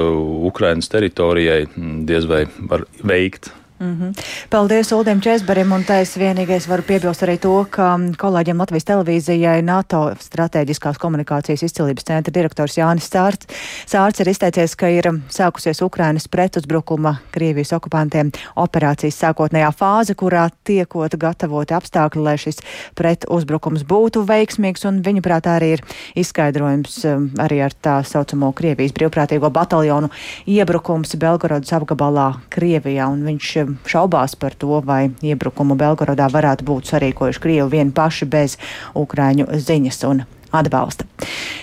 Ukrainas 0.49 0.91
teritorijai 0.93 1.65
diez 2.09 2.29
vai 2.29 2.45
var 2.71 2.85
veikt. 3.03 3.53
Mm 3.85 4.01
-hmm. 4.01 4.25
Paldies 4.51 4.93
Uldim 4.93 5.21
Česberim, 5.21 5.73
un 5.73 5.85
tais 5.85 6.17
vienīgais 6.17 6.69
varu 6.69 6.83
piebilst 6.83 7.23
arī 7.23 7.39
to, 7.39 7.67
ka 7.71 7.99
kolēģiem 8.17 8.59
Latvijas 8.59 8.85
televīzijai 8.85 9.63
NATO 9.63 10.15
strateģiskās 10.21 10.99
komunikācijas 10.99 11.63
izcilības 11.63 12.05
centra 12.05 12.33
direktors 12.35 12.79
Jānis 12.79 13.11
Sārts, 13.11 13.47
Sārts 13.87 14.21
ir 14.21 14.29
izteicies, 14.29 14.77
ka 14.77 14.89
ir 14.89 15.05
sākusies 15.29 15.83
Ukrainas 15.85 16.29
pretuzbrukuma 16.29 17.17
Krievijas 17.31 17.73
okupantiem 17.73 18.31
operācijas 18.57 19.21
sākotnējā 19.23 19.71
fāze, 19.77 20.15
kurā 20.15 20.49
tiekot 20.65 21.17
gatavoti 21.17 21.75
apstākļi, 21.75 22.23
lai 22.23 22.37
šis 22.39 22.57
pretuzbrukums 22.95 23.85
būtu 23.85 24.25
veiksmīgs, 24.25 24.85
un 24.89 25.03
viņuprāt 25.03 25.47
arī 25.47 25.73
ir 25.77 25.81
izskaidrojums 26.15 27.05
um, 27.05 27.31
arī 27.39 27.61
ar 27.61 27.73
tā 27.83 28.03
saucamo 28.05 28.53
Krievijas 28.53 28.93
brīvprātīgo 28.93 29.51
bataljonu 29.51 30.09
iebrukums 30.47 31.17
Belgorodas 31.17 31.73
apgabalā 31.73 32.35
Krievijā, 32.49 33.09
un 33.13 33.25
viņš 33.25 33.74
šaubās 33.89 34.37
par 34.39 34.55
to, 34.59 34.81
vai 34.85 35.09
iebrukumu 35.25 35.77
Belgorodā 35.81 36.29
varētu 36.33 36.67
būt 36.69 36.93
sarīkojuši 36.93 37.45
Krievi 37.45 37.69
vien 37.79 37.93
paši 37.95 38.29
bez 38.31 38.57
Ukraiņu 38.99 39.51
ziņas 39.53 40.01
un 40.11 40.25
atbalsta. 40.55 41.07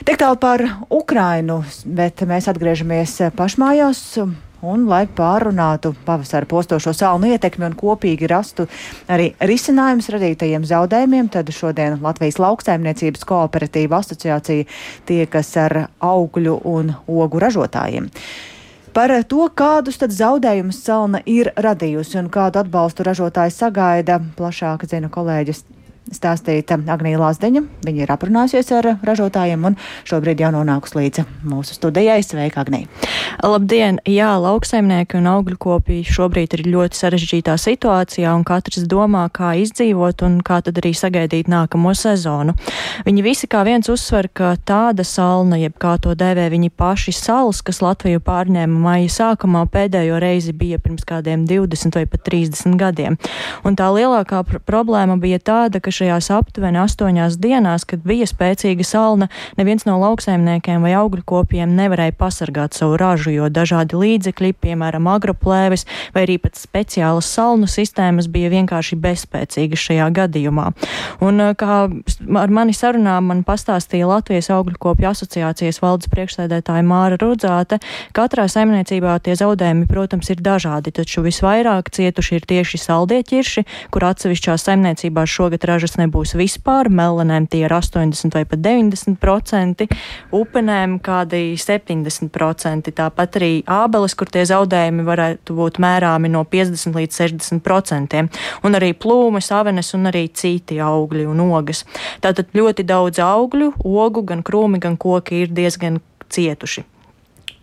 Tik 0.06 0.20
tālu 0.20 0.40
par 0.42 0.64
Ukrainu, 0.92 1.62
bet 1.86 2.24
mēs 2.28 2.50
atgriežamies 2.52 3.20
pašmājās. 3.38 4.06
Un, 4.62 4.84
lai 4.86 5.08
pārunātu 5.10 5.96
pavasara 6.06 6.46
postošo 6.46 6.92
salnu 6.94 7.32
ietekmi 7.34 7.66
un 7.66 7.74
kopīgi 7.74 8.28
rastu 8.30 8.68
arī 9.10 9.32
risinājumus 9.42 10.12
radītajiem 10.14 10.68
zaudējumiem, 10.70 11.32
tad 11.34 11.50
šodien 11.50 11.98
Latvijas 12.04 12.38
lauksaimniecības 12.38 13.26
kooperatīva 13.26 14.04
asociācija 14.04 14.70
tiekas 15.10 15.50
ar 15.58 15.78
augļu 15.98 16.60
un 16.76 16.94
ogu 17.10 17.42
ražotājiem. 17.42 18.12
Par 18.92 19.12
to, 19.24 19.46
kādus 19.56 20.02
tad 20.02 20.12
zaudējumus 20.12 20.82
Salna 20.84 21.22
ir 21.24 21.54
radījusi 21.56 22.18
un 22.20 22.26
kādu 22.32 22.60
atbalstu 22.60 23.06
ražotāji 23.08 23.54
sagaida, 23.56 24.18
plašāk 24.36 24.84
zina 24.92 25.08
kolēģis 25.08 25.64
stāstīta 26.16 26.78
Agnija 26.92 27.20
Lazdeņa. 27.22 27.64
Viņa 27.88 28.04
ir 28.06 28.14
aprunājusies 28.14 28.72
ar 28.78 28.90
ražotājiem 29.06 29.66
un 29.72 29.78
šobrīd 30.08 30.44
jau 30.44 30.52
nonākus 30.54 30.96
līdz 30.98 31.26
mūsu 31.48 31.78
studijai. 31.78 32.22
Sveika, 32.26 32.66
Agnija! 32.66 32.90
Labdien! 33.42 33.98
Jā, 34.06 34.34
lauksaimnieki 34.44 35.18
un 35.18 35.30
augļu 35.32 35.58
kopī 35.62 36.02
šobrīd 36.06 36.58
ir 36.58 36.66
ļoti 36.74 37.00
sarežģītā 37.00 37.56
situācijā 37.62 38.34
un 38.36 38.44
katrs 38.48 38.86
domā, 38.92 39.24
kā 39.34 39.54
izdzīvot 39.62 40.26
un 40.28 40.40
kā 40.46 40.60
tad 40.66 40.82
arī 40.82 40.92
sagaidīt 40.98 41.50
nākamo 41.52 41.94
sezonu. 41.98 42.56
Viņi 43.08 43.26
visi 43.26 43.50
kā 43.52 43.64
viens 43.68 43.90
uzsver, 43.92 44.30
ka 44.34 44.54
tāda 44.68 45.06
salna, 45.08 45.58
jeb 45.62 45.78
kā 45.82 45.96
to 46.02 46.14
dēvē 46.18 46.50
viņi 46.54 46.72
paši 46.78 47.16
salas, 47.16 47.64
kas 47.66 47.82
Latviju 47.82 48.22
pārņēma 48.26 48.84
maija 48.86 49.12
sākumā 49.16 49.64
pēdējo 49.72 50.20
reizi 50.22 50.54
bija 50.54 50.80
pirms 50.82 51.08
kādiem 51.08 51.48
20 51.50 51.98
vai 51.98 52.06
pat 52.10 52.26
30 52.28 52.78
gadiem. 52.82 53.18
Un 53.66 53.78
tā 53.80 53.90
lielākā 53.96 54.44
pr 54.48 54.62
problēma 54.68 55.18
bija 55.22 55.40
tāda, 55.42 55.82
ka 55.82 55.94
šajās 56.02 56.32
aptuveni 56.34 56.80
astoņās 56.82 57.38
dienās, 57.42 57.86
kad 57.86 58.02
bija 58.06 58.26
spēcīga 58.26 58.86
salna, 58.86 59.28
neviens 59.58 59.86
no 59.86 60.00
lauksaimniekiem 60.02 60.82
vai 60.82 60.96
augļu 60.98 61.24
kopiem 61.30 61.76
nevarēja 61.78 62.16
pasargāt 62.18 62.74
savu 62.78 62.98
ražu, 62.98 63.32
jo 63.36 63.50
dažādi 63.54 64.00
līdzekļi, 64.02 64.54
piemēram, 64.64 65.10
agroplēves 65.12 65.86
vai 66.16 66.26
arī 66.26 66.40
pat 66.42 66.58
speciālas 66.58 67.30
salnu 67.30 67.70
sistēmas 67.70 68.30
bija 68.32 68.50
vienkārši 68.54 68.98
bezspēcīgas 69.02 69.86
šajā 69.90 70.10
gadījumā. 70.18 70.72
Un 71.22 71.44
kā 71.60 71.78
ar 72.42 72.54
mani 72.54 72.74
sarunā 72.74 73.20
man 73.22 73.46
pastāstīja 73.46 74.10
Latvijas 74.10 74.50
augļu 74.54 74.82
kopju 74.82 75.12
asociācijas 75.12 75.82
valdes 75.84 76.10
priekšsēdētāja 76.12 76.86
Māra 76.88 77.20
Rudzāte, 77.22 77.78
katrā 78.18 78.48
saimniecībā 78.50 79.20
tie 79.22 79.38
zaudējumi, 79.38 79.86
protams, 79.92 80.32
ir 80.34 80.42
dažādi, 80.42 80.94
taču 80.96 81.24
visvairāk 81.26 81.94
cietuši 81.94 82.40
ir 82.40 82.50
tieši 82.56 82.82
saldie 82.82 83.22
ķirši, 83.28 83.66
kur 83.94 84.10
atsevišķās 84.10 84.68
saimniecībās 84.68 85.30
šogad 85.30 85.66
ražas 85.68 85.91
ražas 85.92 86.00
nebūs 86.00 86.36
vispār, 86.36 86.90
melanēm 86.90 87.48
tie 87.48 87.66
ir 87.66 87.72
80 87.72 88.34
vai 88.34 88.46
pat 88.46 88.60
90%, 88.64 89.88
upenēm 90.32 91.00
kādi 91.02 91.58
70%, 91.58 92.92
tāpat 92.96 93.36
arī 93.38 93.64
ābeles, 93.66 94.16
kur 94.16 94.30
tie 94.30 94.46
zaudējumi 94.46 95.04
varētu 95.04 95.54
būt 95.54 95.80
mērāmi 95.80 96.30
no 96.30 96.44
50 96.44 96.96
līdz 96.96 97.20
60%, 97.20 98.30
un 98.64 98.76
arī 98.76 98.94
plūmes, 98.94 99.52
avenes 99.52 99.94
un 99.94 100.08
arī 100.08 100.30
citi 100.34 100.80
augļi 100.80 101.28
un 101.28 101.42
ogas. 101.52 101.86
Tātad 102.22 102.54
ļoti 102.54 102.84
daudz 102.86 103.20
augļu, 103.20 103.74
ogu, 103.84 104.24
gan 104.24 104.44
krūmi, 104.44 104.80
gan 104.80 104.98
koki 104.98 105.44
ir 105.44 105.52
diezgan 105.52 106.00
cietuši. 106.32 106.86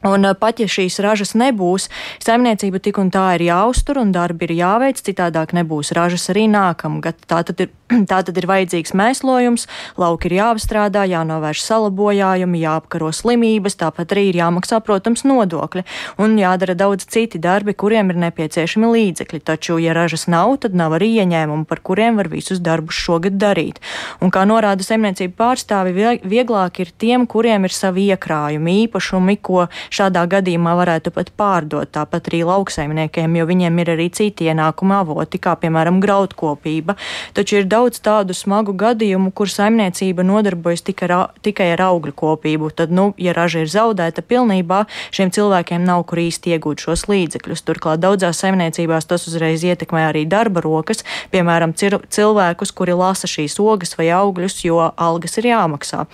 Un 0.07 0.23
pat 0.38 0.61
ja 0.62 0.69
šīs 0.71 1.01
ražas 1.03 1.35
nebūs, 1.35 1.88
saimniecība 2.23 2.79
tik 2.79 3.01
un 3.03 3.11
tā 3.11 3.33
ir 3.35 3.49
jāuztur 3.49 3.99
un 3.99 4.12
darbi 4.14 4.47
ir 4.47 4.55
jāveic, 4.61 5.01
citādāk 5.03 5.57
nebūs 5.59 5.91
ražas 5.97 6.29
arī 6.31 6.47
nākamgad. 6.53 7.19
Tā 7.27 7.43
tad 7.43 7.64
ir 7.64 7.73
Tā 8.11 8.20
tad 8.20 8.37
ir 8.37 8.44
vajadzīgs 8.48 8.92
mēslojums, 8.96 9.64
lauki 10.01 10.29
ir 10.29 10.35
jāapstrādā, 10.42 11.07
jānovērš 11.09 11.62
salabojājumi, 11.64 12.61
jāapkaro 12.61 13.09
slimības, 13.16 13.79
tāpat 13.81 14.12
arī 14.12 14.27
ir 14.29 14.38
jāmaksā, 14.42 14.83
protams, 14.85 15.24
nodokļi 15.24 15.85
un 16.20 16.37
jādara 16.37 16.77
daudz 16.77 17.07
citi 17.09 17.40
darbi, 17.40 17.72
kuriem 17.72 18.12
ir 18.12 18.20
nepieciešami 18.27 18.90
līdzekļi. 18.92 19.40
Taču, 19.48 19.79
ja 19.81 19.94
ražas 19.96 20.27
nav, 20.29 20.59
tad 20.64 20.77
nav 20.77 20.98
arī 20.98 21.14
ieņēmumu, 21.22 21.64
par 21.70 21.81
kuriem 21.81 22.20
var 22.20 22.29
visus 22.29 22.61
darbus 22.61 22.98
šogad 22.98 23.38
darīt. 23.40 23.81
Un, 24.20 24.33
kā 24.35 24.44
norāda 24.48 24.85
saimniecība 24.85 25.38
pārstāvi, 25.40 26.20
vieglāk 26.29 26.83
ir 26.85 26.92
tiem, 26.92 27.24
kuriem 27.31 27.64
ir 27.64 27.72
savi 27.72 28.11
iekrājumi, 28.12 28.77
īpašumi, 28.85 29.38
ko 29.40 29.64
šādā 29.88 30.27
gadījumā 30.29 30.77
varētu 30.83 31.14
pat 31.16 31.33
pārdot. 31.40 31.94
Tāpat 31.96 32.29
arī 32.29 32.44
lauksaimniekiem, 32.51 33.40
jo 33.40 33.48
viņiem 33.48 33.81
ir 33.81 33.94
arī 33.96 34.11
citi 34.12 34.53
ienākuma 34.53 35.01
avoti, 35.07 35.40
kā 35.40 35.57
piemēram 35.57 36.03
graudkopība. 36.05 36.98
Taču 37.33 37.62
ir 37.62 37.64
daudz 37.64 37.78
tādu 38.03 38.35
smagu 38.35 38.73
gadījumu, 38.75 39.31
kur 39.31 39.51
saimniecība 39.51 40.25
nodarbojas 40.27 40.83
tikai 40.83 41.07
ar, 41.09 41.31
tikai 41.45 41.69
ar 41.77 41.83
augļu 41.87 42.12
kopību. 42.19 42.71
Tad, 42.75 42.91
nu, 42.91 43.12
ja 43.21 43.35
raža 43.37 43.62
ir 43.62 43.71
zaudēta 43.71 44.25
pilnībā, 44.27 44.83
šiem 45.14 45.31
cilvēkiem 45.35 45.85
nav 45.87 46.03
kur 46.11 46.19
īsti 46.23 46.57
iegūt 46.57 46.83
šos 46.83 47.07
līdzekļus. 47.11 47.62
Turklāt 47.69 48.03
daudzās 48.03 48.43
saimniecībās 48.43 49.07
tas 49.07 49.29
uzreiz 49.31 49.62
ietekmē 49.62 50.09
arī 50.09 50.25
darba 50.27 50.62
rokas, 50.64 51.05
piemēram, 51.31 51.75
cilvēkus, 51.79 52.75
kuri 52.75 52.97
lasa 52.99 53.31
šīs 53.31 53.59
ogas 53.62 53.95
vai 53.99 54.11
augļus, 54.17 54.59
jo 54.67 54.81
algas 54.97 55.38
ir 55.38 55.51
jāmaksā. 55.53 56.07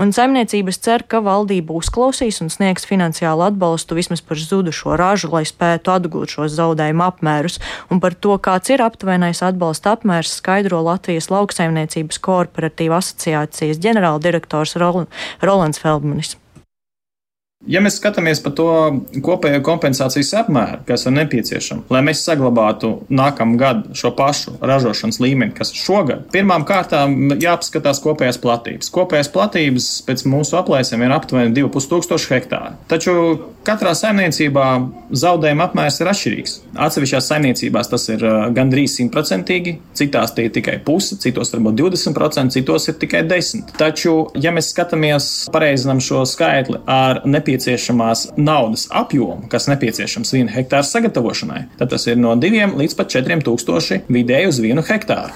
Un 0.00 0.14
saimniecības 0.16 0.80
cer, 0.80 1.04
ka 1.04 1.20
valdība 1.24 1.76
uzklausīs 1.76 2.40
un 2.40 2.48
sniegs 2.52 2.88
finansiālu 2.88 3.44
atbalstu 3.50 3.98
vismaz 3.98 4.24
par 4.24 4.40
zudušo 4.40 4.96
ražu, 4.96 5.30
lai 5.34 5.44
spētu 5.48 5.92
atgūt 5.92 6.36
šos 6.38 6.56
zaudējumu 6.56 7.06
apmērus. 7.10 7.60
Un 7.90 8.00
par 8.00 8.16
to, 8.16 8.36
kāds 8.40 8.72
ir 8.72 8.82
aptuvenais 8.84 9.42
atbalsta 9.44 9.96
apmērs, 9.96 10.38
skaidro 10.40 10.80
Latvijas. 10.86 11.09
Latvijas 11.10 11.26
lauksaimniecības 11.32 12.20
kooperatīva 12.22 13.00
asociācijas 13.02 13.80
ģenerāldirektors 13.82 14.76
Rolands 14.78 15.82
Feldmanis. 15.82 16.36
Ja 17.68 17.82
mēs 17.84 17.98
skatāmies 18.00 18.38
par 18.40 18.54
to 18.56 18.66
kopējo 19.20 19.58
kompensācijas 19.66 20.30
apmēru, 20.40 20.78
kas 20.88 21.04
ir 21.04 21.12
nepieciešama, 21.12 21.84
lai 21.92 22.00
mēs 22.06 22.22
saglabātu 22.24 22.94
nākamā 23.12 23.58
gada 23.60 23.96
šo 24.00 24.14
pašu 24.16 24.54
ražošanas 24.64 25.20
līmeni, 25.20 25.52
kas 25.58 25.74
šogad, 25.76 26.24
pirmām 26.32 26.64
kārtām 26.64 27.34
jāapskatās 27.36 28.00
kopējās 28.00 28.40
platības. 28.40 28.88
Kopējās 28.94 29.28
platības 29.34 29.90
pēc 30.08 30.24
mūsu 30.32 30.56
aplēsēm 30.56 31.04
ir 31.04 31.12
aptuveni 31.12 31.52
2500 31.58 32.32
hektāri. 32.32 32.80
Taču 32.88 33.14
katrā 33.66 33.92
saimniecībā 33.98 34.66
zaudējuma 35.20 35.66
apmērs 35.68 36.00
ir 36.00 36.10
atšķirīgs. 36.10 36.56
Atsevišķās 36.80 37.28
saimniecībās 37.32 37.90
tas 37.92 38.08
ir 38.12 38.24
gandrīz 38.56 38.96
simtprocentīgi, 38.96 39.76
citās 40.00 40.32
tie 40.36 40.46
ir 40.48 40.54
tikai 40.56 40.78
puse, 40.84 41.18
citos 41.20 41.52
varbūt 41.54 41.76
20%, 41.82 42.56
citos 42.56 42.88
ir 42.88 42.98
tikai 43.02 43.22
10%. 43.28 43.76
Taču, 43.80 44.14
ja 44.40 44.52
mēs 44.54 44.72
skatāmies 44.72 45.30
pareizinām 45.52 46.00
šo 46.04 46.24
skaitli 46.28 46.80
ar 46.90 47.22
nepieciešamību, 47.28 47.49
nepieciešamās 47.50 48.30
naudas 48.36 48.86
apjomu, 48.90 49.48
kas 49.50 49.66
nepieciešams 49.70 50.32
viena 50.34 50.54
hektāra 50.54 50.86
sagatavošanai, 50.86 51.66
tad 51.78 51.90
tas 51.90 52.06
ir 52.06 52.18
no 52.18 52.36
2 52.38 52.76
līdz 52.78 52.96
pat 52.96 53.10
4 53.10 53.42
tūkstoši 53.46 54.04
vidēji 54.08 54.50
uz 54.50 54.60
vienu 54.62 54.82
hektāru. 54.86 55.34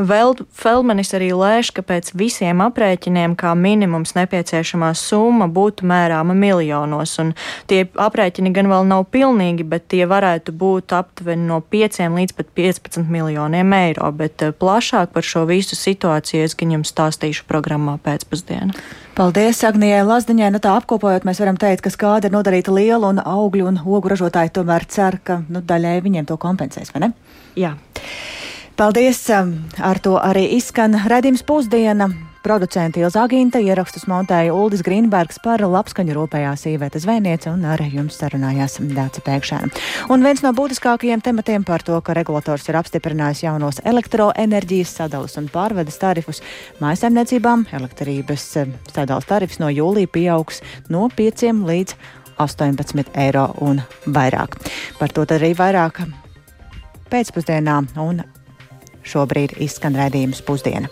Vēl 0.00 0.32
Felmanis 0.56 1.10
arī 1.12 1.28
lēš, 1.36 1.74
ka 1.76 1.82
pēc 1.84 2.14
visiem 2.16 2.62
aprēķiniem 2.64 3.34
kā 3.36 3.50
minimums 3.52 4.14
nepieciešamā 4.16 4.94
summa 4.96 5.44
būtu 5.44 5.84
mērāma 5.84 6.32
miljonos, 6.32 7.18
un 7.20 7.34
tie 7.68 7.82
aprēķini 7.84 8.54
gan 8.56 8.70
vēl 8.70 8.88
nav 8.88 9.04
pilnīgi, 9.12 9.66
bet 9.68 9.90
tie 9.92 10.06
varētu 10.08 10.54
būt 10.56 10.94
aptuveni 10.96 11.44
no 11.50 11.60
5 11.60 12.00
līdz 12.16 12.36
pat 12.38 12.54
15 12.56 13.12
miljoniem 13.12 13.76
eiro, 13.76 14.08
bet 14.16 14.40
eh, 14.46 14.56
plašāk 14.56 15.12
par 15.12 15.26
šo 15.26 15.44
visu 15.50 15.76
situāciju 15.76 16.48
es 16.48 16.56
gan 16.56 16.78
jums 16.78 16.94
stāstīšu 16.94 17.44
programmā 17.50 17.98
pēcpusdienā. 18.00 18.72
Paldies, 19.20 19.58
Agnijai 19.68 20.00
Lazdiņai. 20.00 20.46
Nu, 20.54 20.58
tā 20.64 20.70
apkopojot, 20.78 21.26
mēs 21.28 21.42
varam 21.42 21.58
teikt, 21.60 21.82
ka 21.84 21.90
skāde 21.92 22.30
ir 22.30 22.32
nodarīta 22.32 22.72
liela 22.72 23.10
un 23.12 23.18
augļu 23.20 23.66
un 23.68 23.76
ogu 23.84 24.08
ražotāji 24.08 24.54
tomēr 24.56 24.86
cer, 24.88 25.18
ka 25.20 25.42
nu, 25.52 25.60
daļai 25.60 25.98
viņiem 26.06 26.24
to 26.30 26.38
kompensēs, 26.40 26.88
vai 26.94 27.02
ne? 27.04 27.10
Jā. 27.52 27.74
Paldies! 28.80 29.20
Um, 29.36 29.52
ar 29.76 30.00
to 30.00 30.14
arī 30.16 30.46
izskan 30.56 30.96
redzījums 31.04 31.44
pusdiena. 31.44 32.08
Producenti 32.42 33.02
Ilza 33.04 33.20
Aginta 33.26 33.60
ierakstus 33.60 34.06
montēja 34.08 34.54
Uldis 34.56 34.80
Grīnbergs 34.80 35.42
par 35.44 35.60
labskaņu 35.60 36.14
rūpējās 36.16 36.62
īvēta 36.70 37.00
zvejniece 37.02 37.50
un 37.52 37.66
ar 37.68 37.82
jums 37.84 38.16
sarunājās 38.16 38.78
Dāca 38.96 39.20
Pēkšēna. 39.26 39.68
Un 40.08 40.24
viens 40.24 40.40
no 40.40 40.54
būtiskākajiem 40.56 41.20
tematiem 41.20 41.66
par 41.68 41.84
to, 41.84 41.98
ka 42.00 42.16
regulators 42.16 42.64
ir 42.70 42.78
apstiprinājis 42.80 43.42
jaunos 43.44 43.82
elektroenerģijas 43.84 44.94
sadalas 45.02 45.36
un 45.36 45.50
pārvedes 45.52 46.00
tarifus 46.00 46.40
mājasemniecībām. 46.80 47.66
Elektrības 47.76 48.46
eh, 48.62 48.72
sadalas 48.88 49.28
tarifs 49.28 49.60
no 49.60 49.68
jūlija 49.68 50.08
pieaugs 50.08 50.62
no 50.88 51.10
5 51.12 51.44
līdz 51.68 51.94
18 52.40 53.12
eiro 53.20 53.50
un 53.60 53.84
vairāk. 54.08 54.56
Par 54.96 55.12
to 55.12 55.28
arī 55.36 55.52
vairāk 55.60 56.00
pēcpusdienā 57.12 57.76
un 58.00 58.24
šobrīd 59.04 59.58
izskan 59.60 60.00
redzījums 60.00 60.40
pusdiena. 60.48 60.88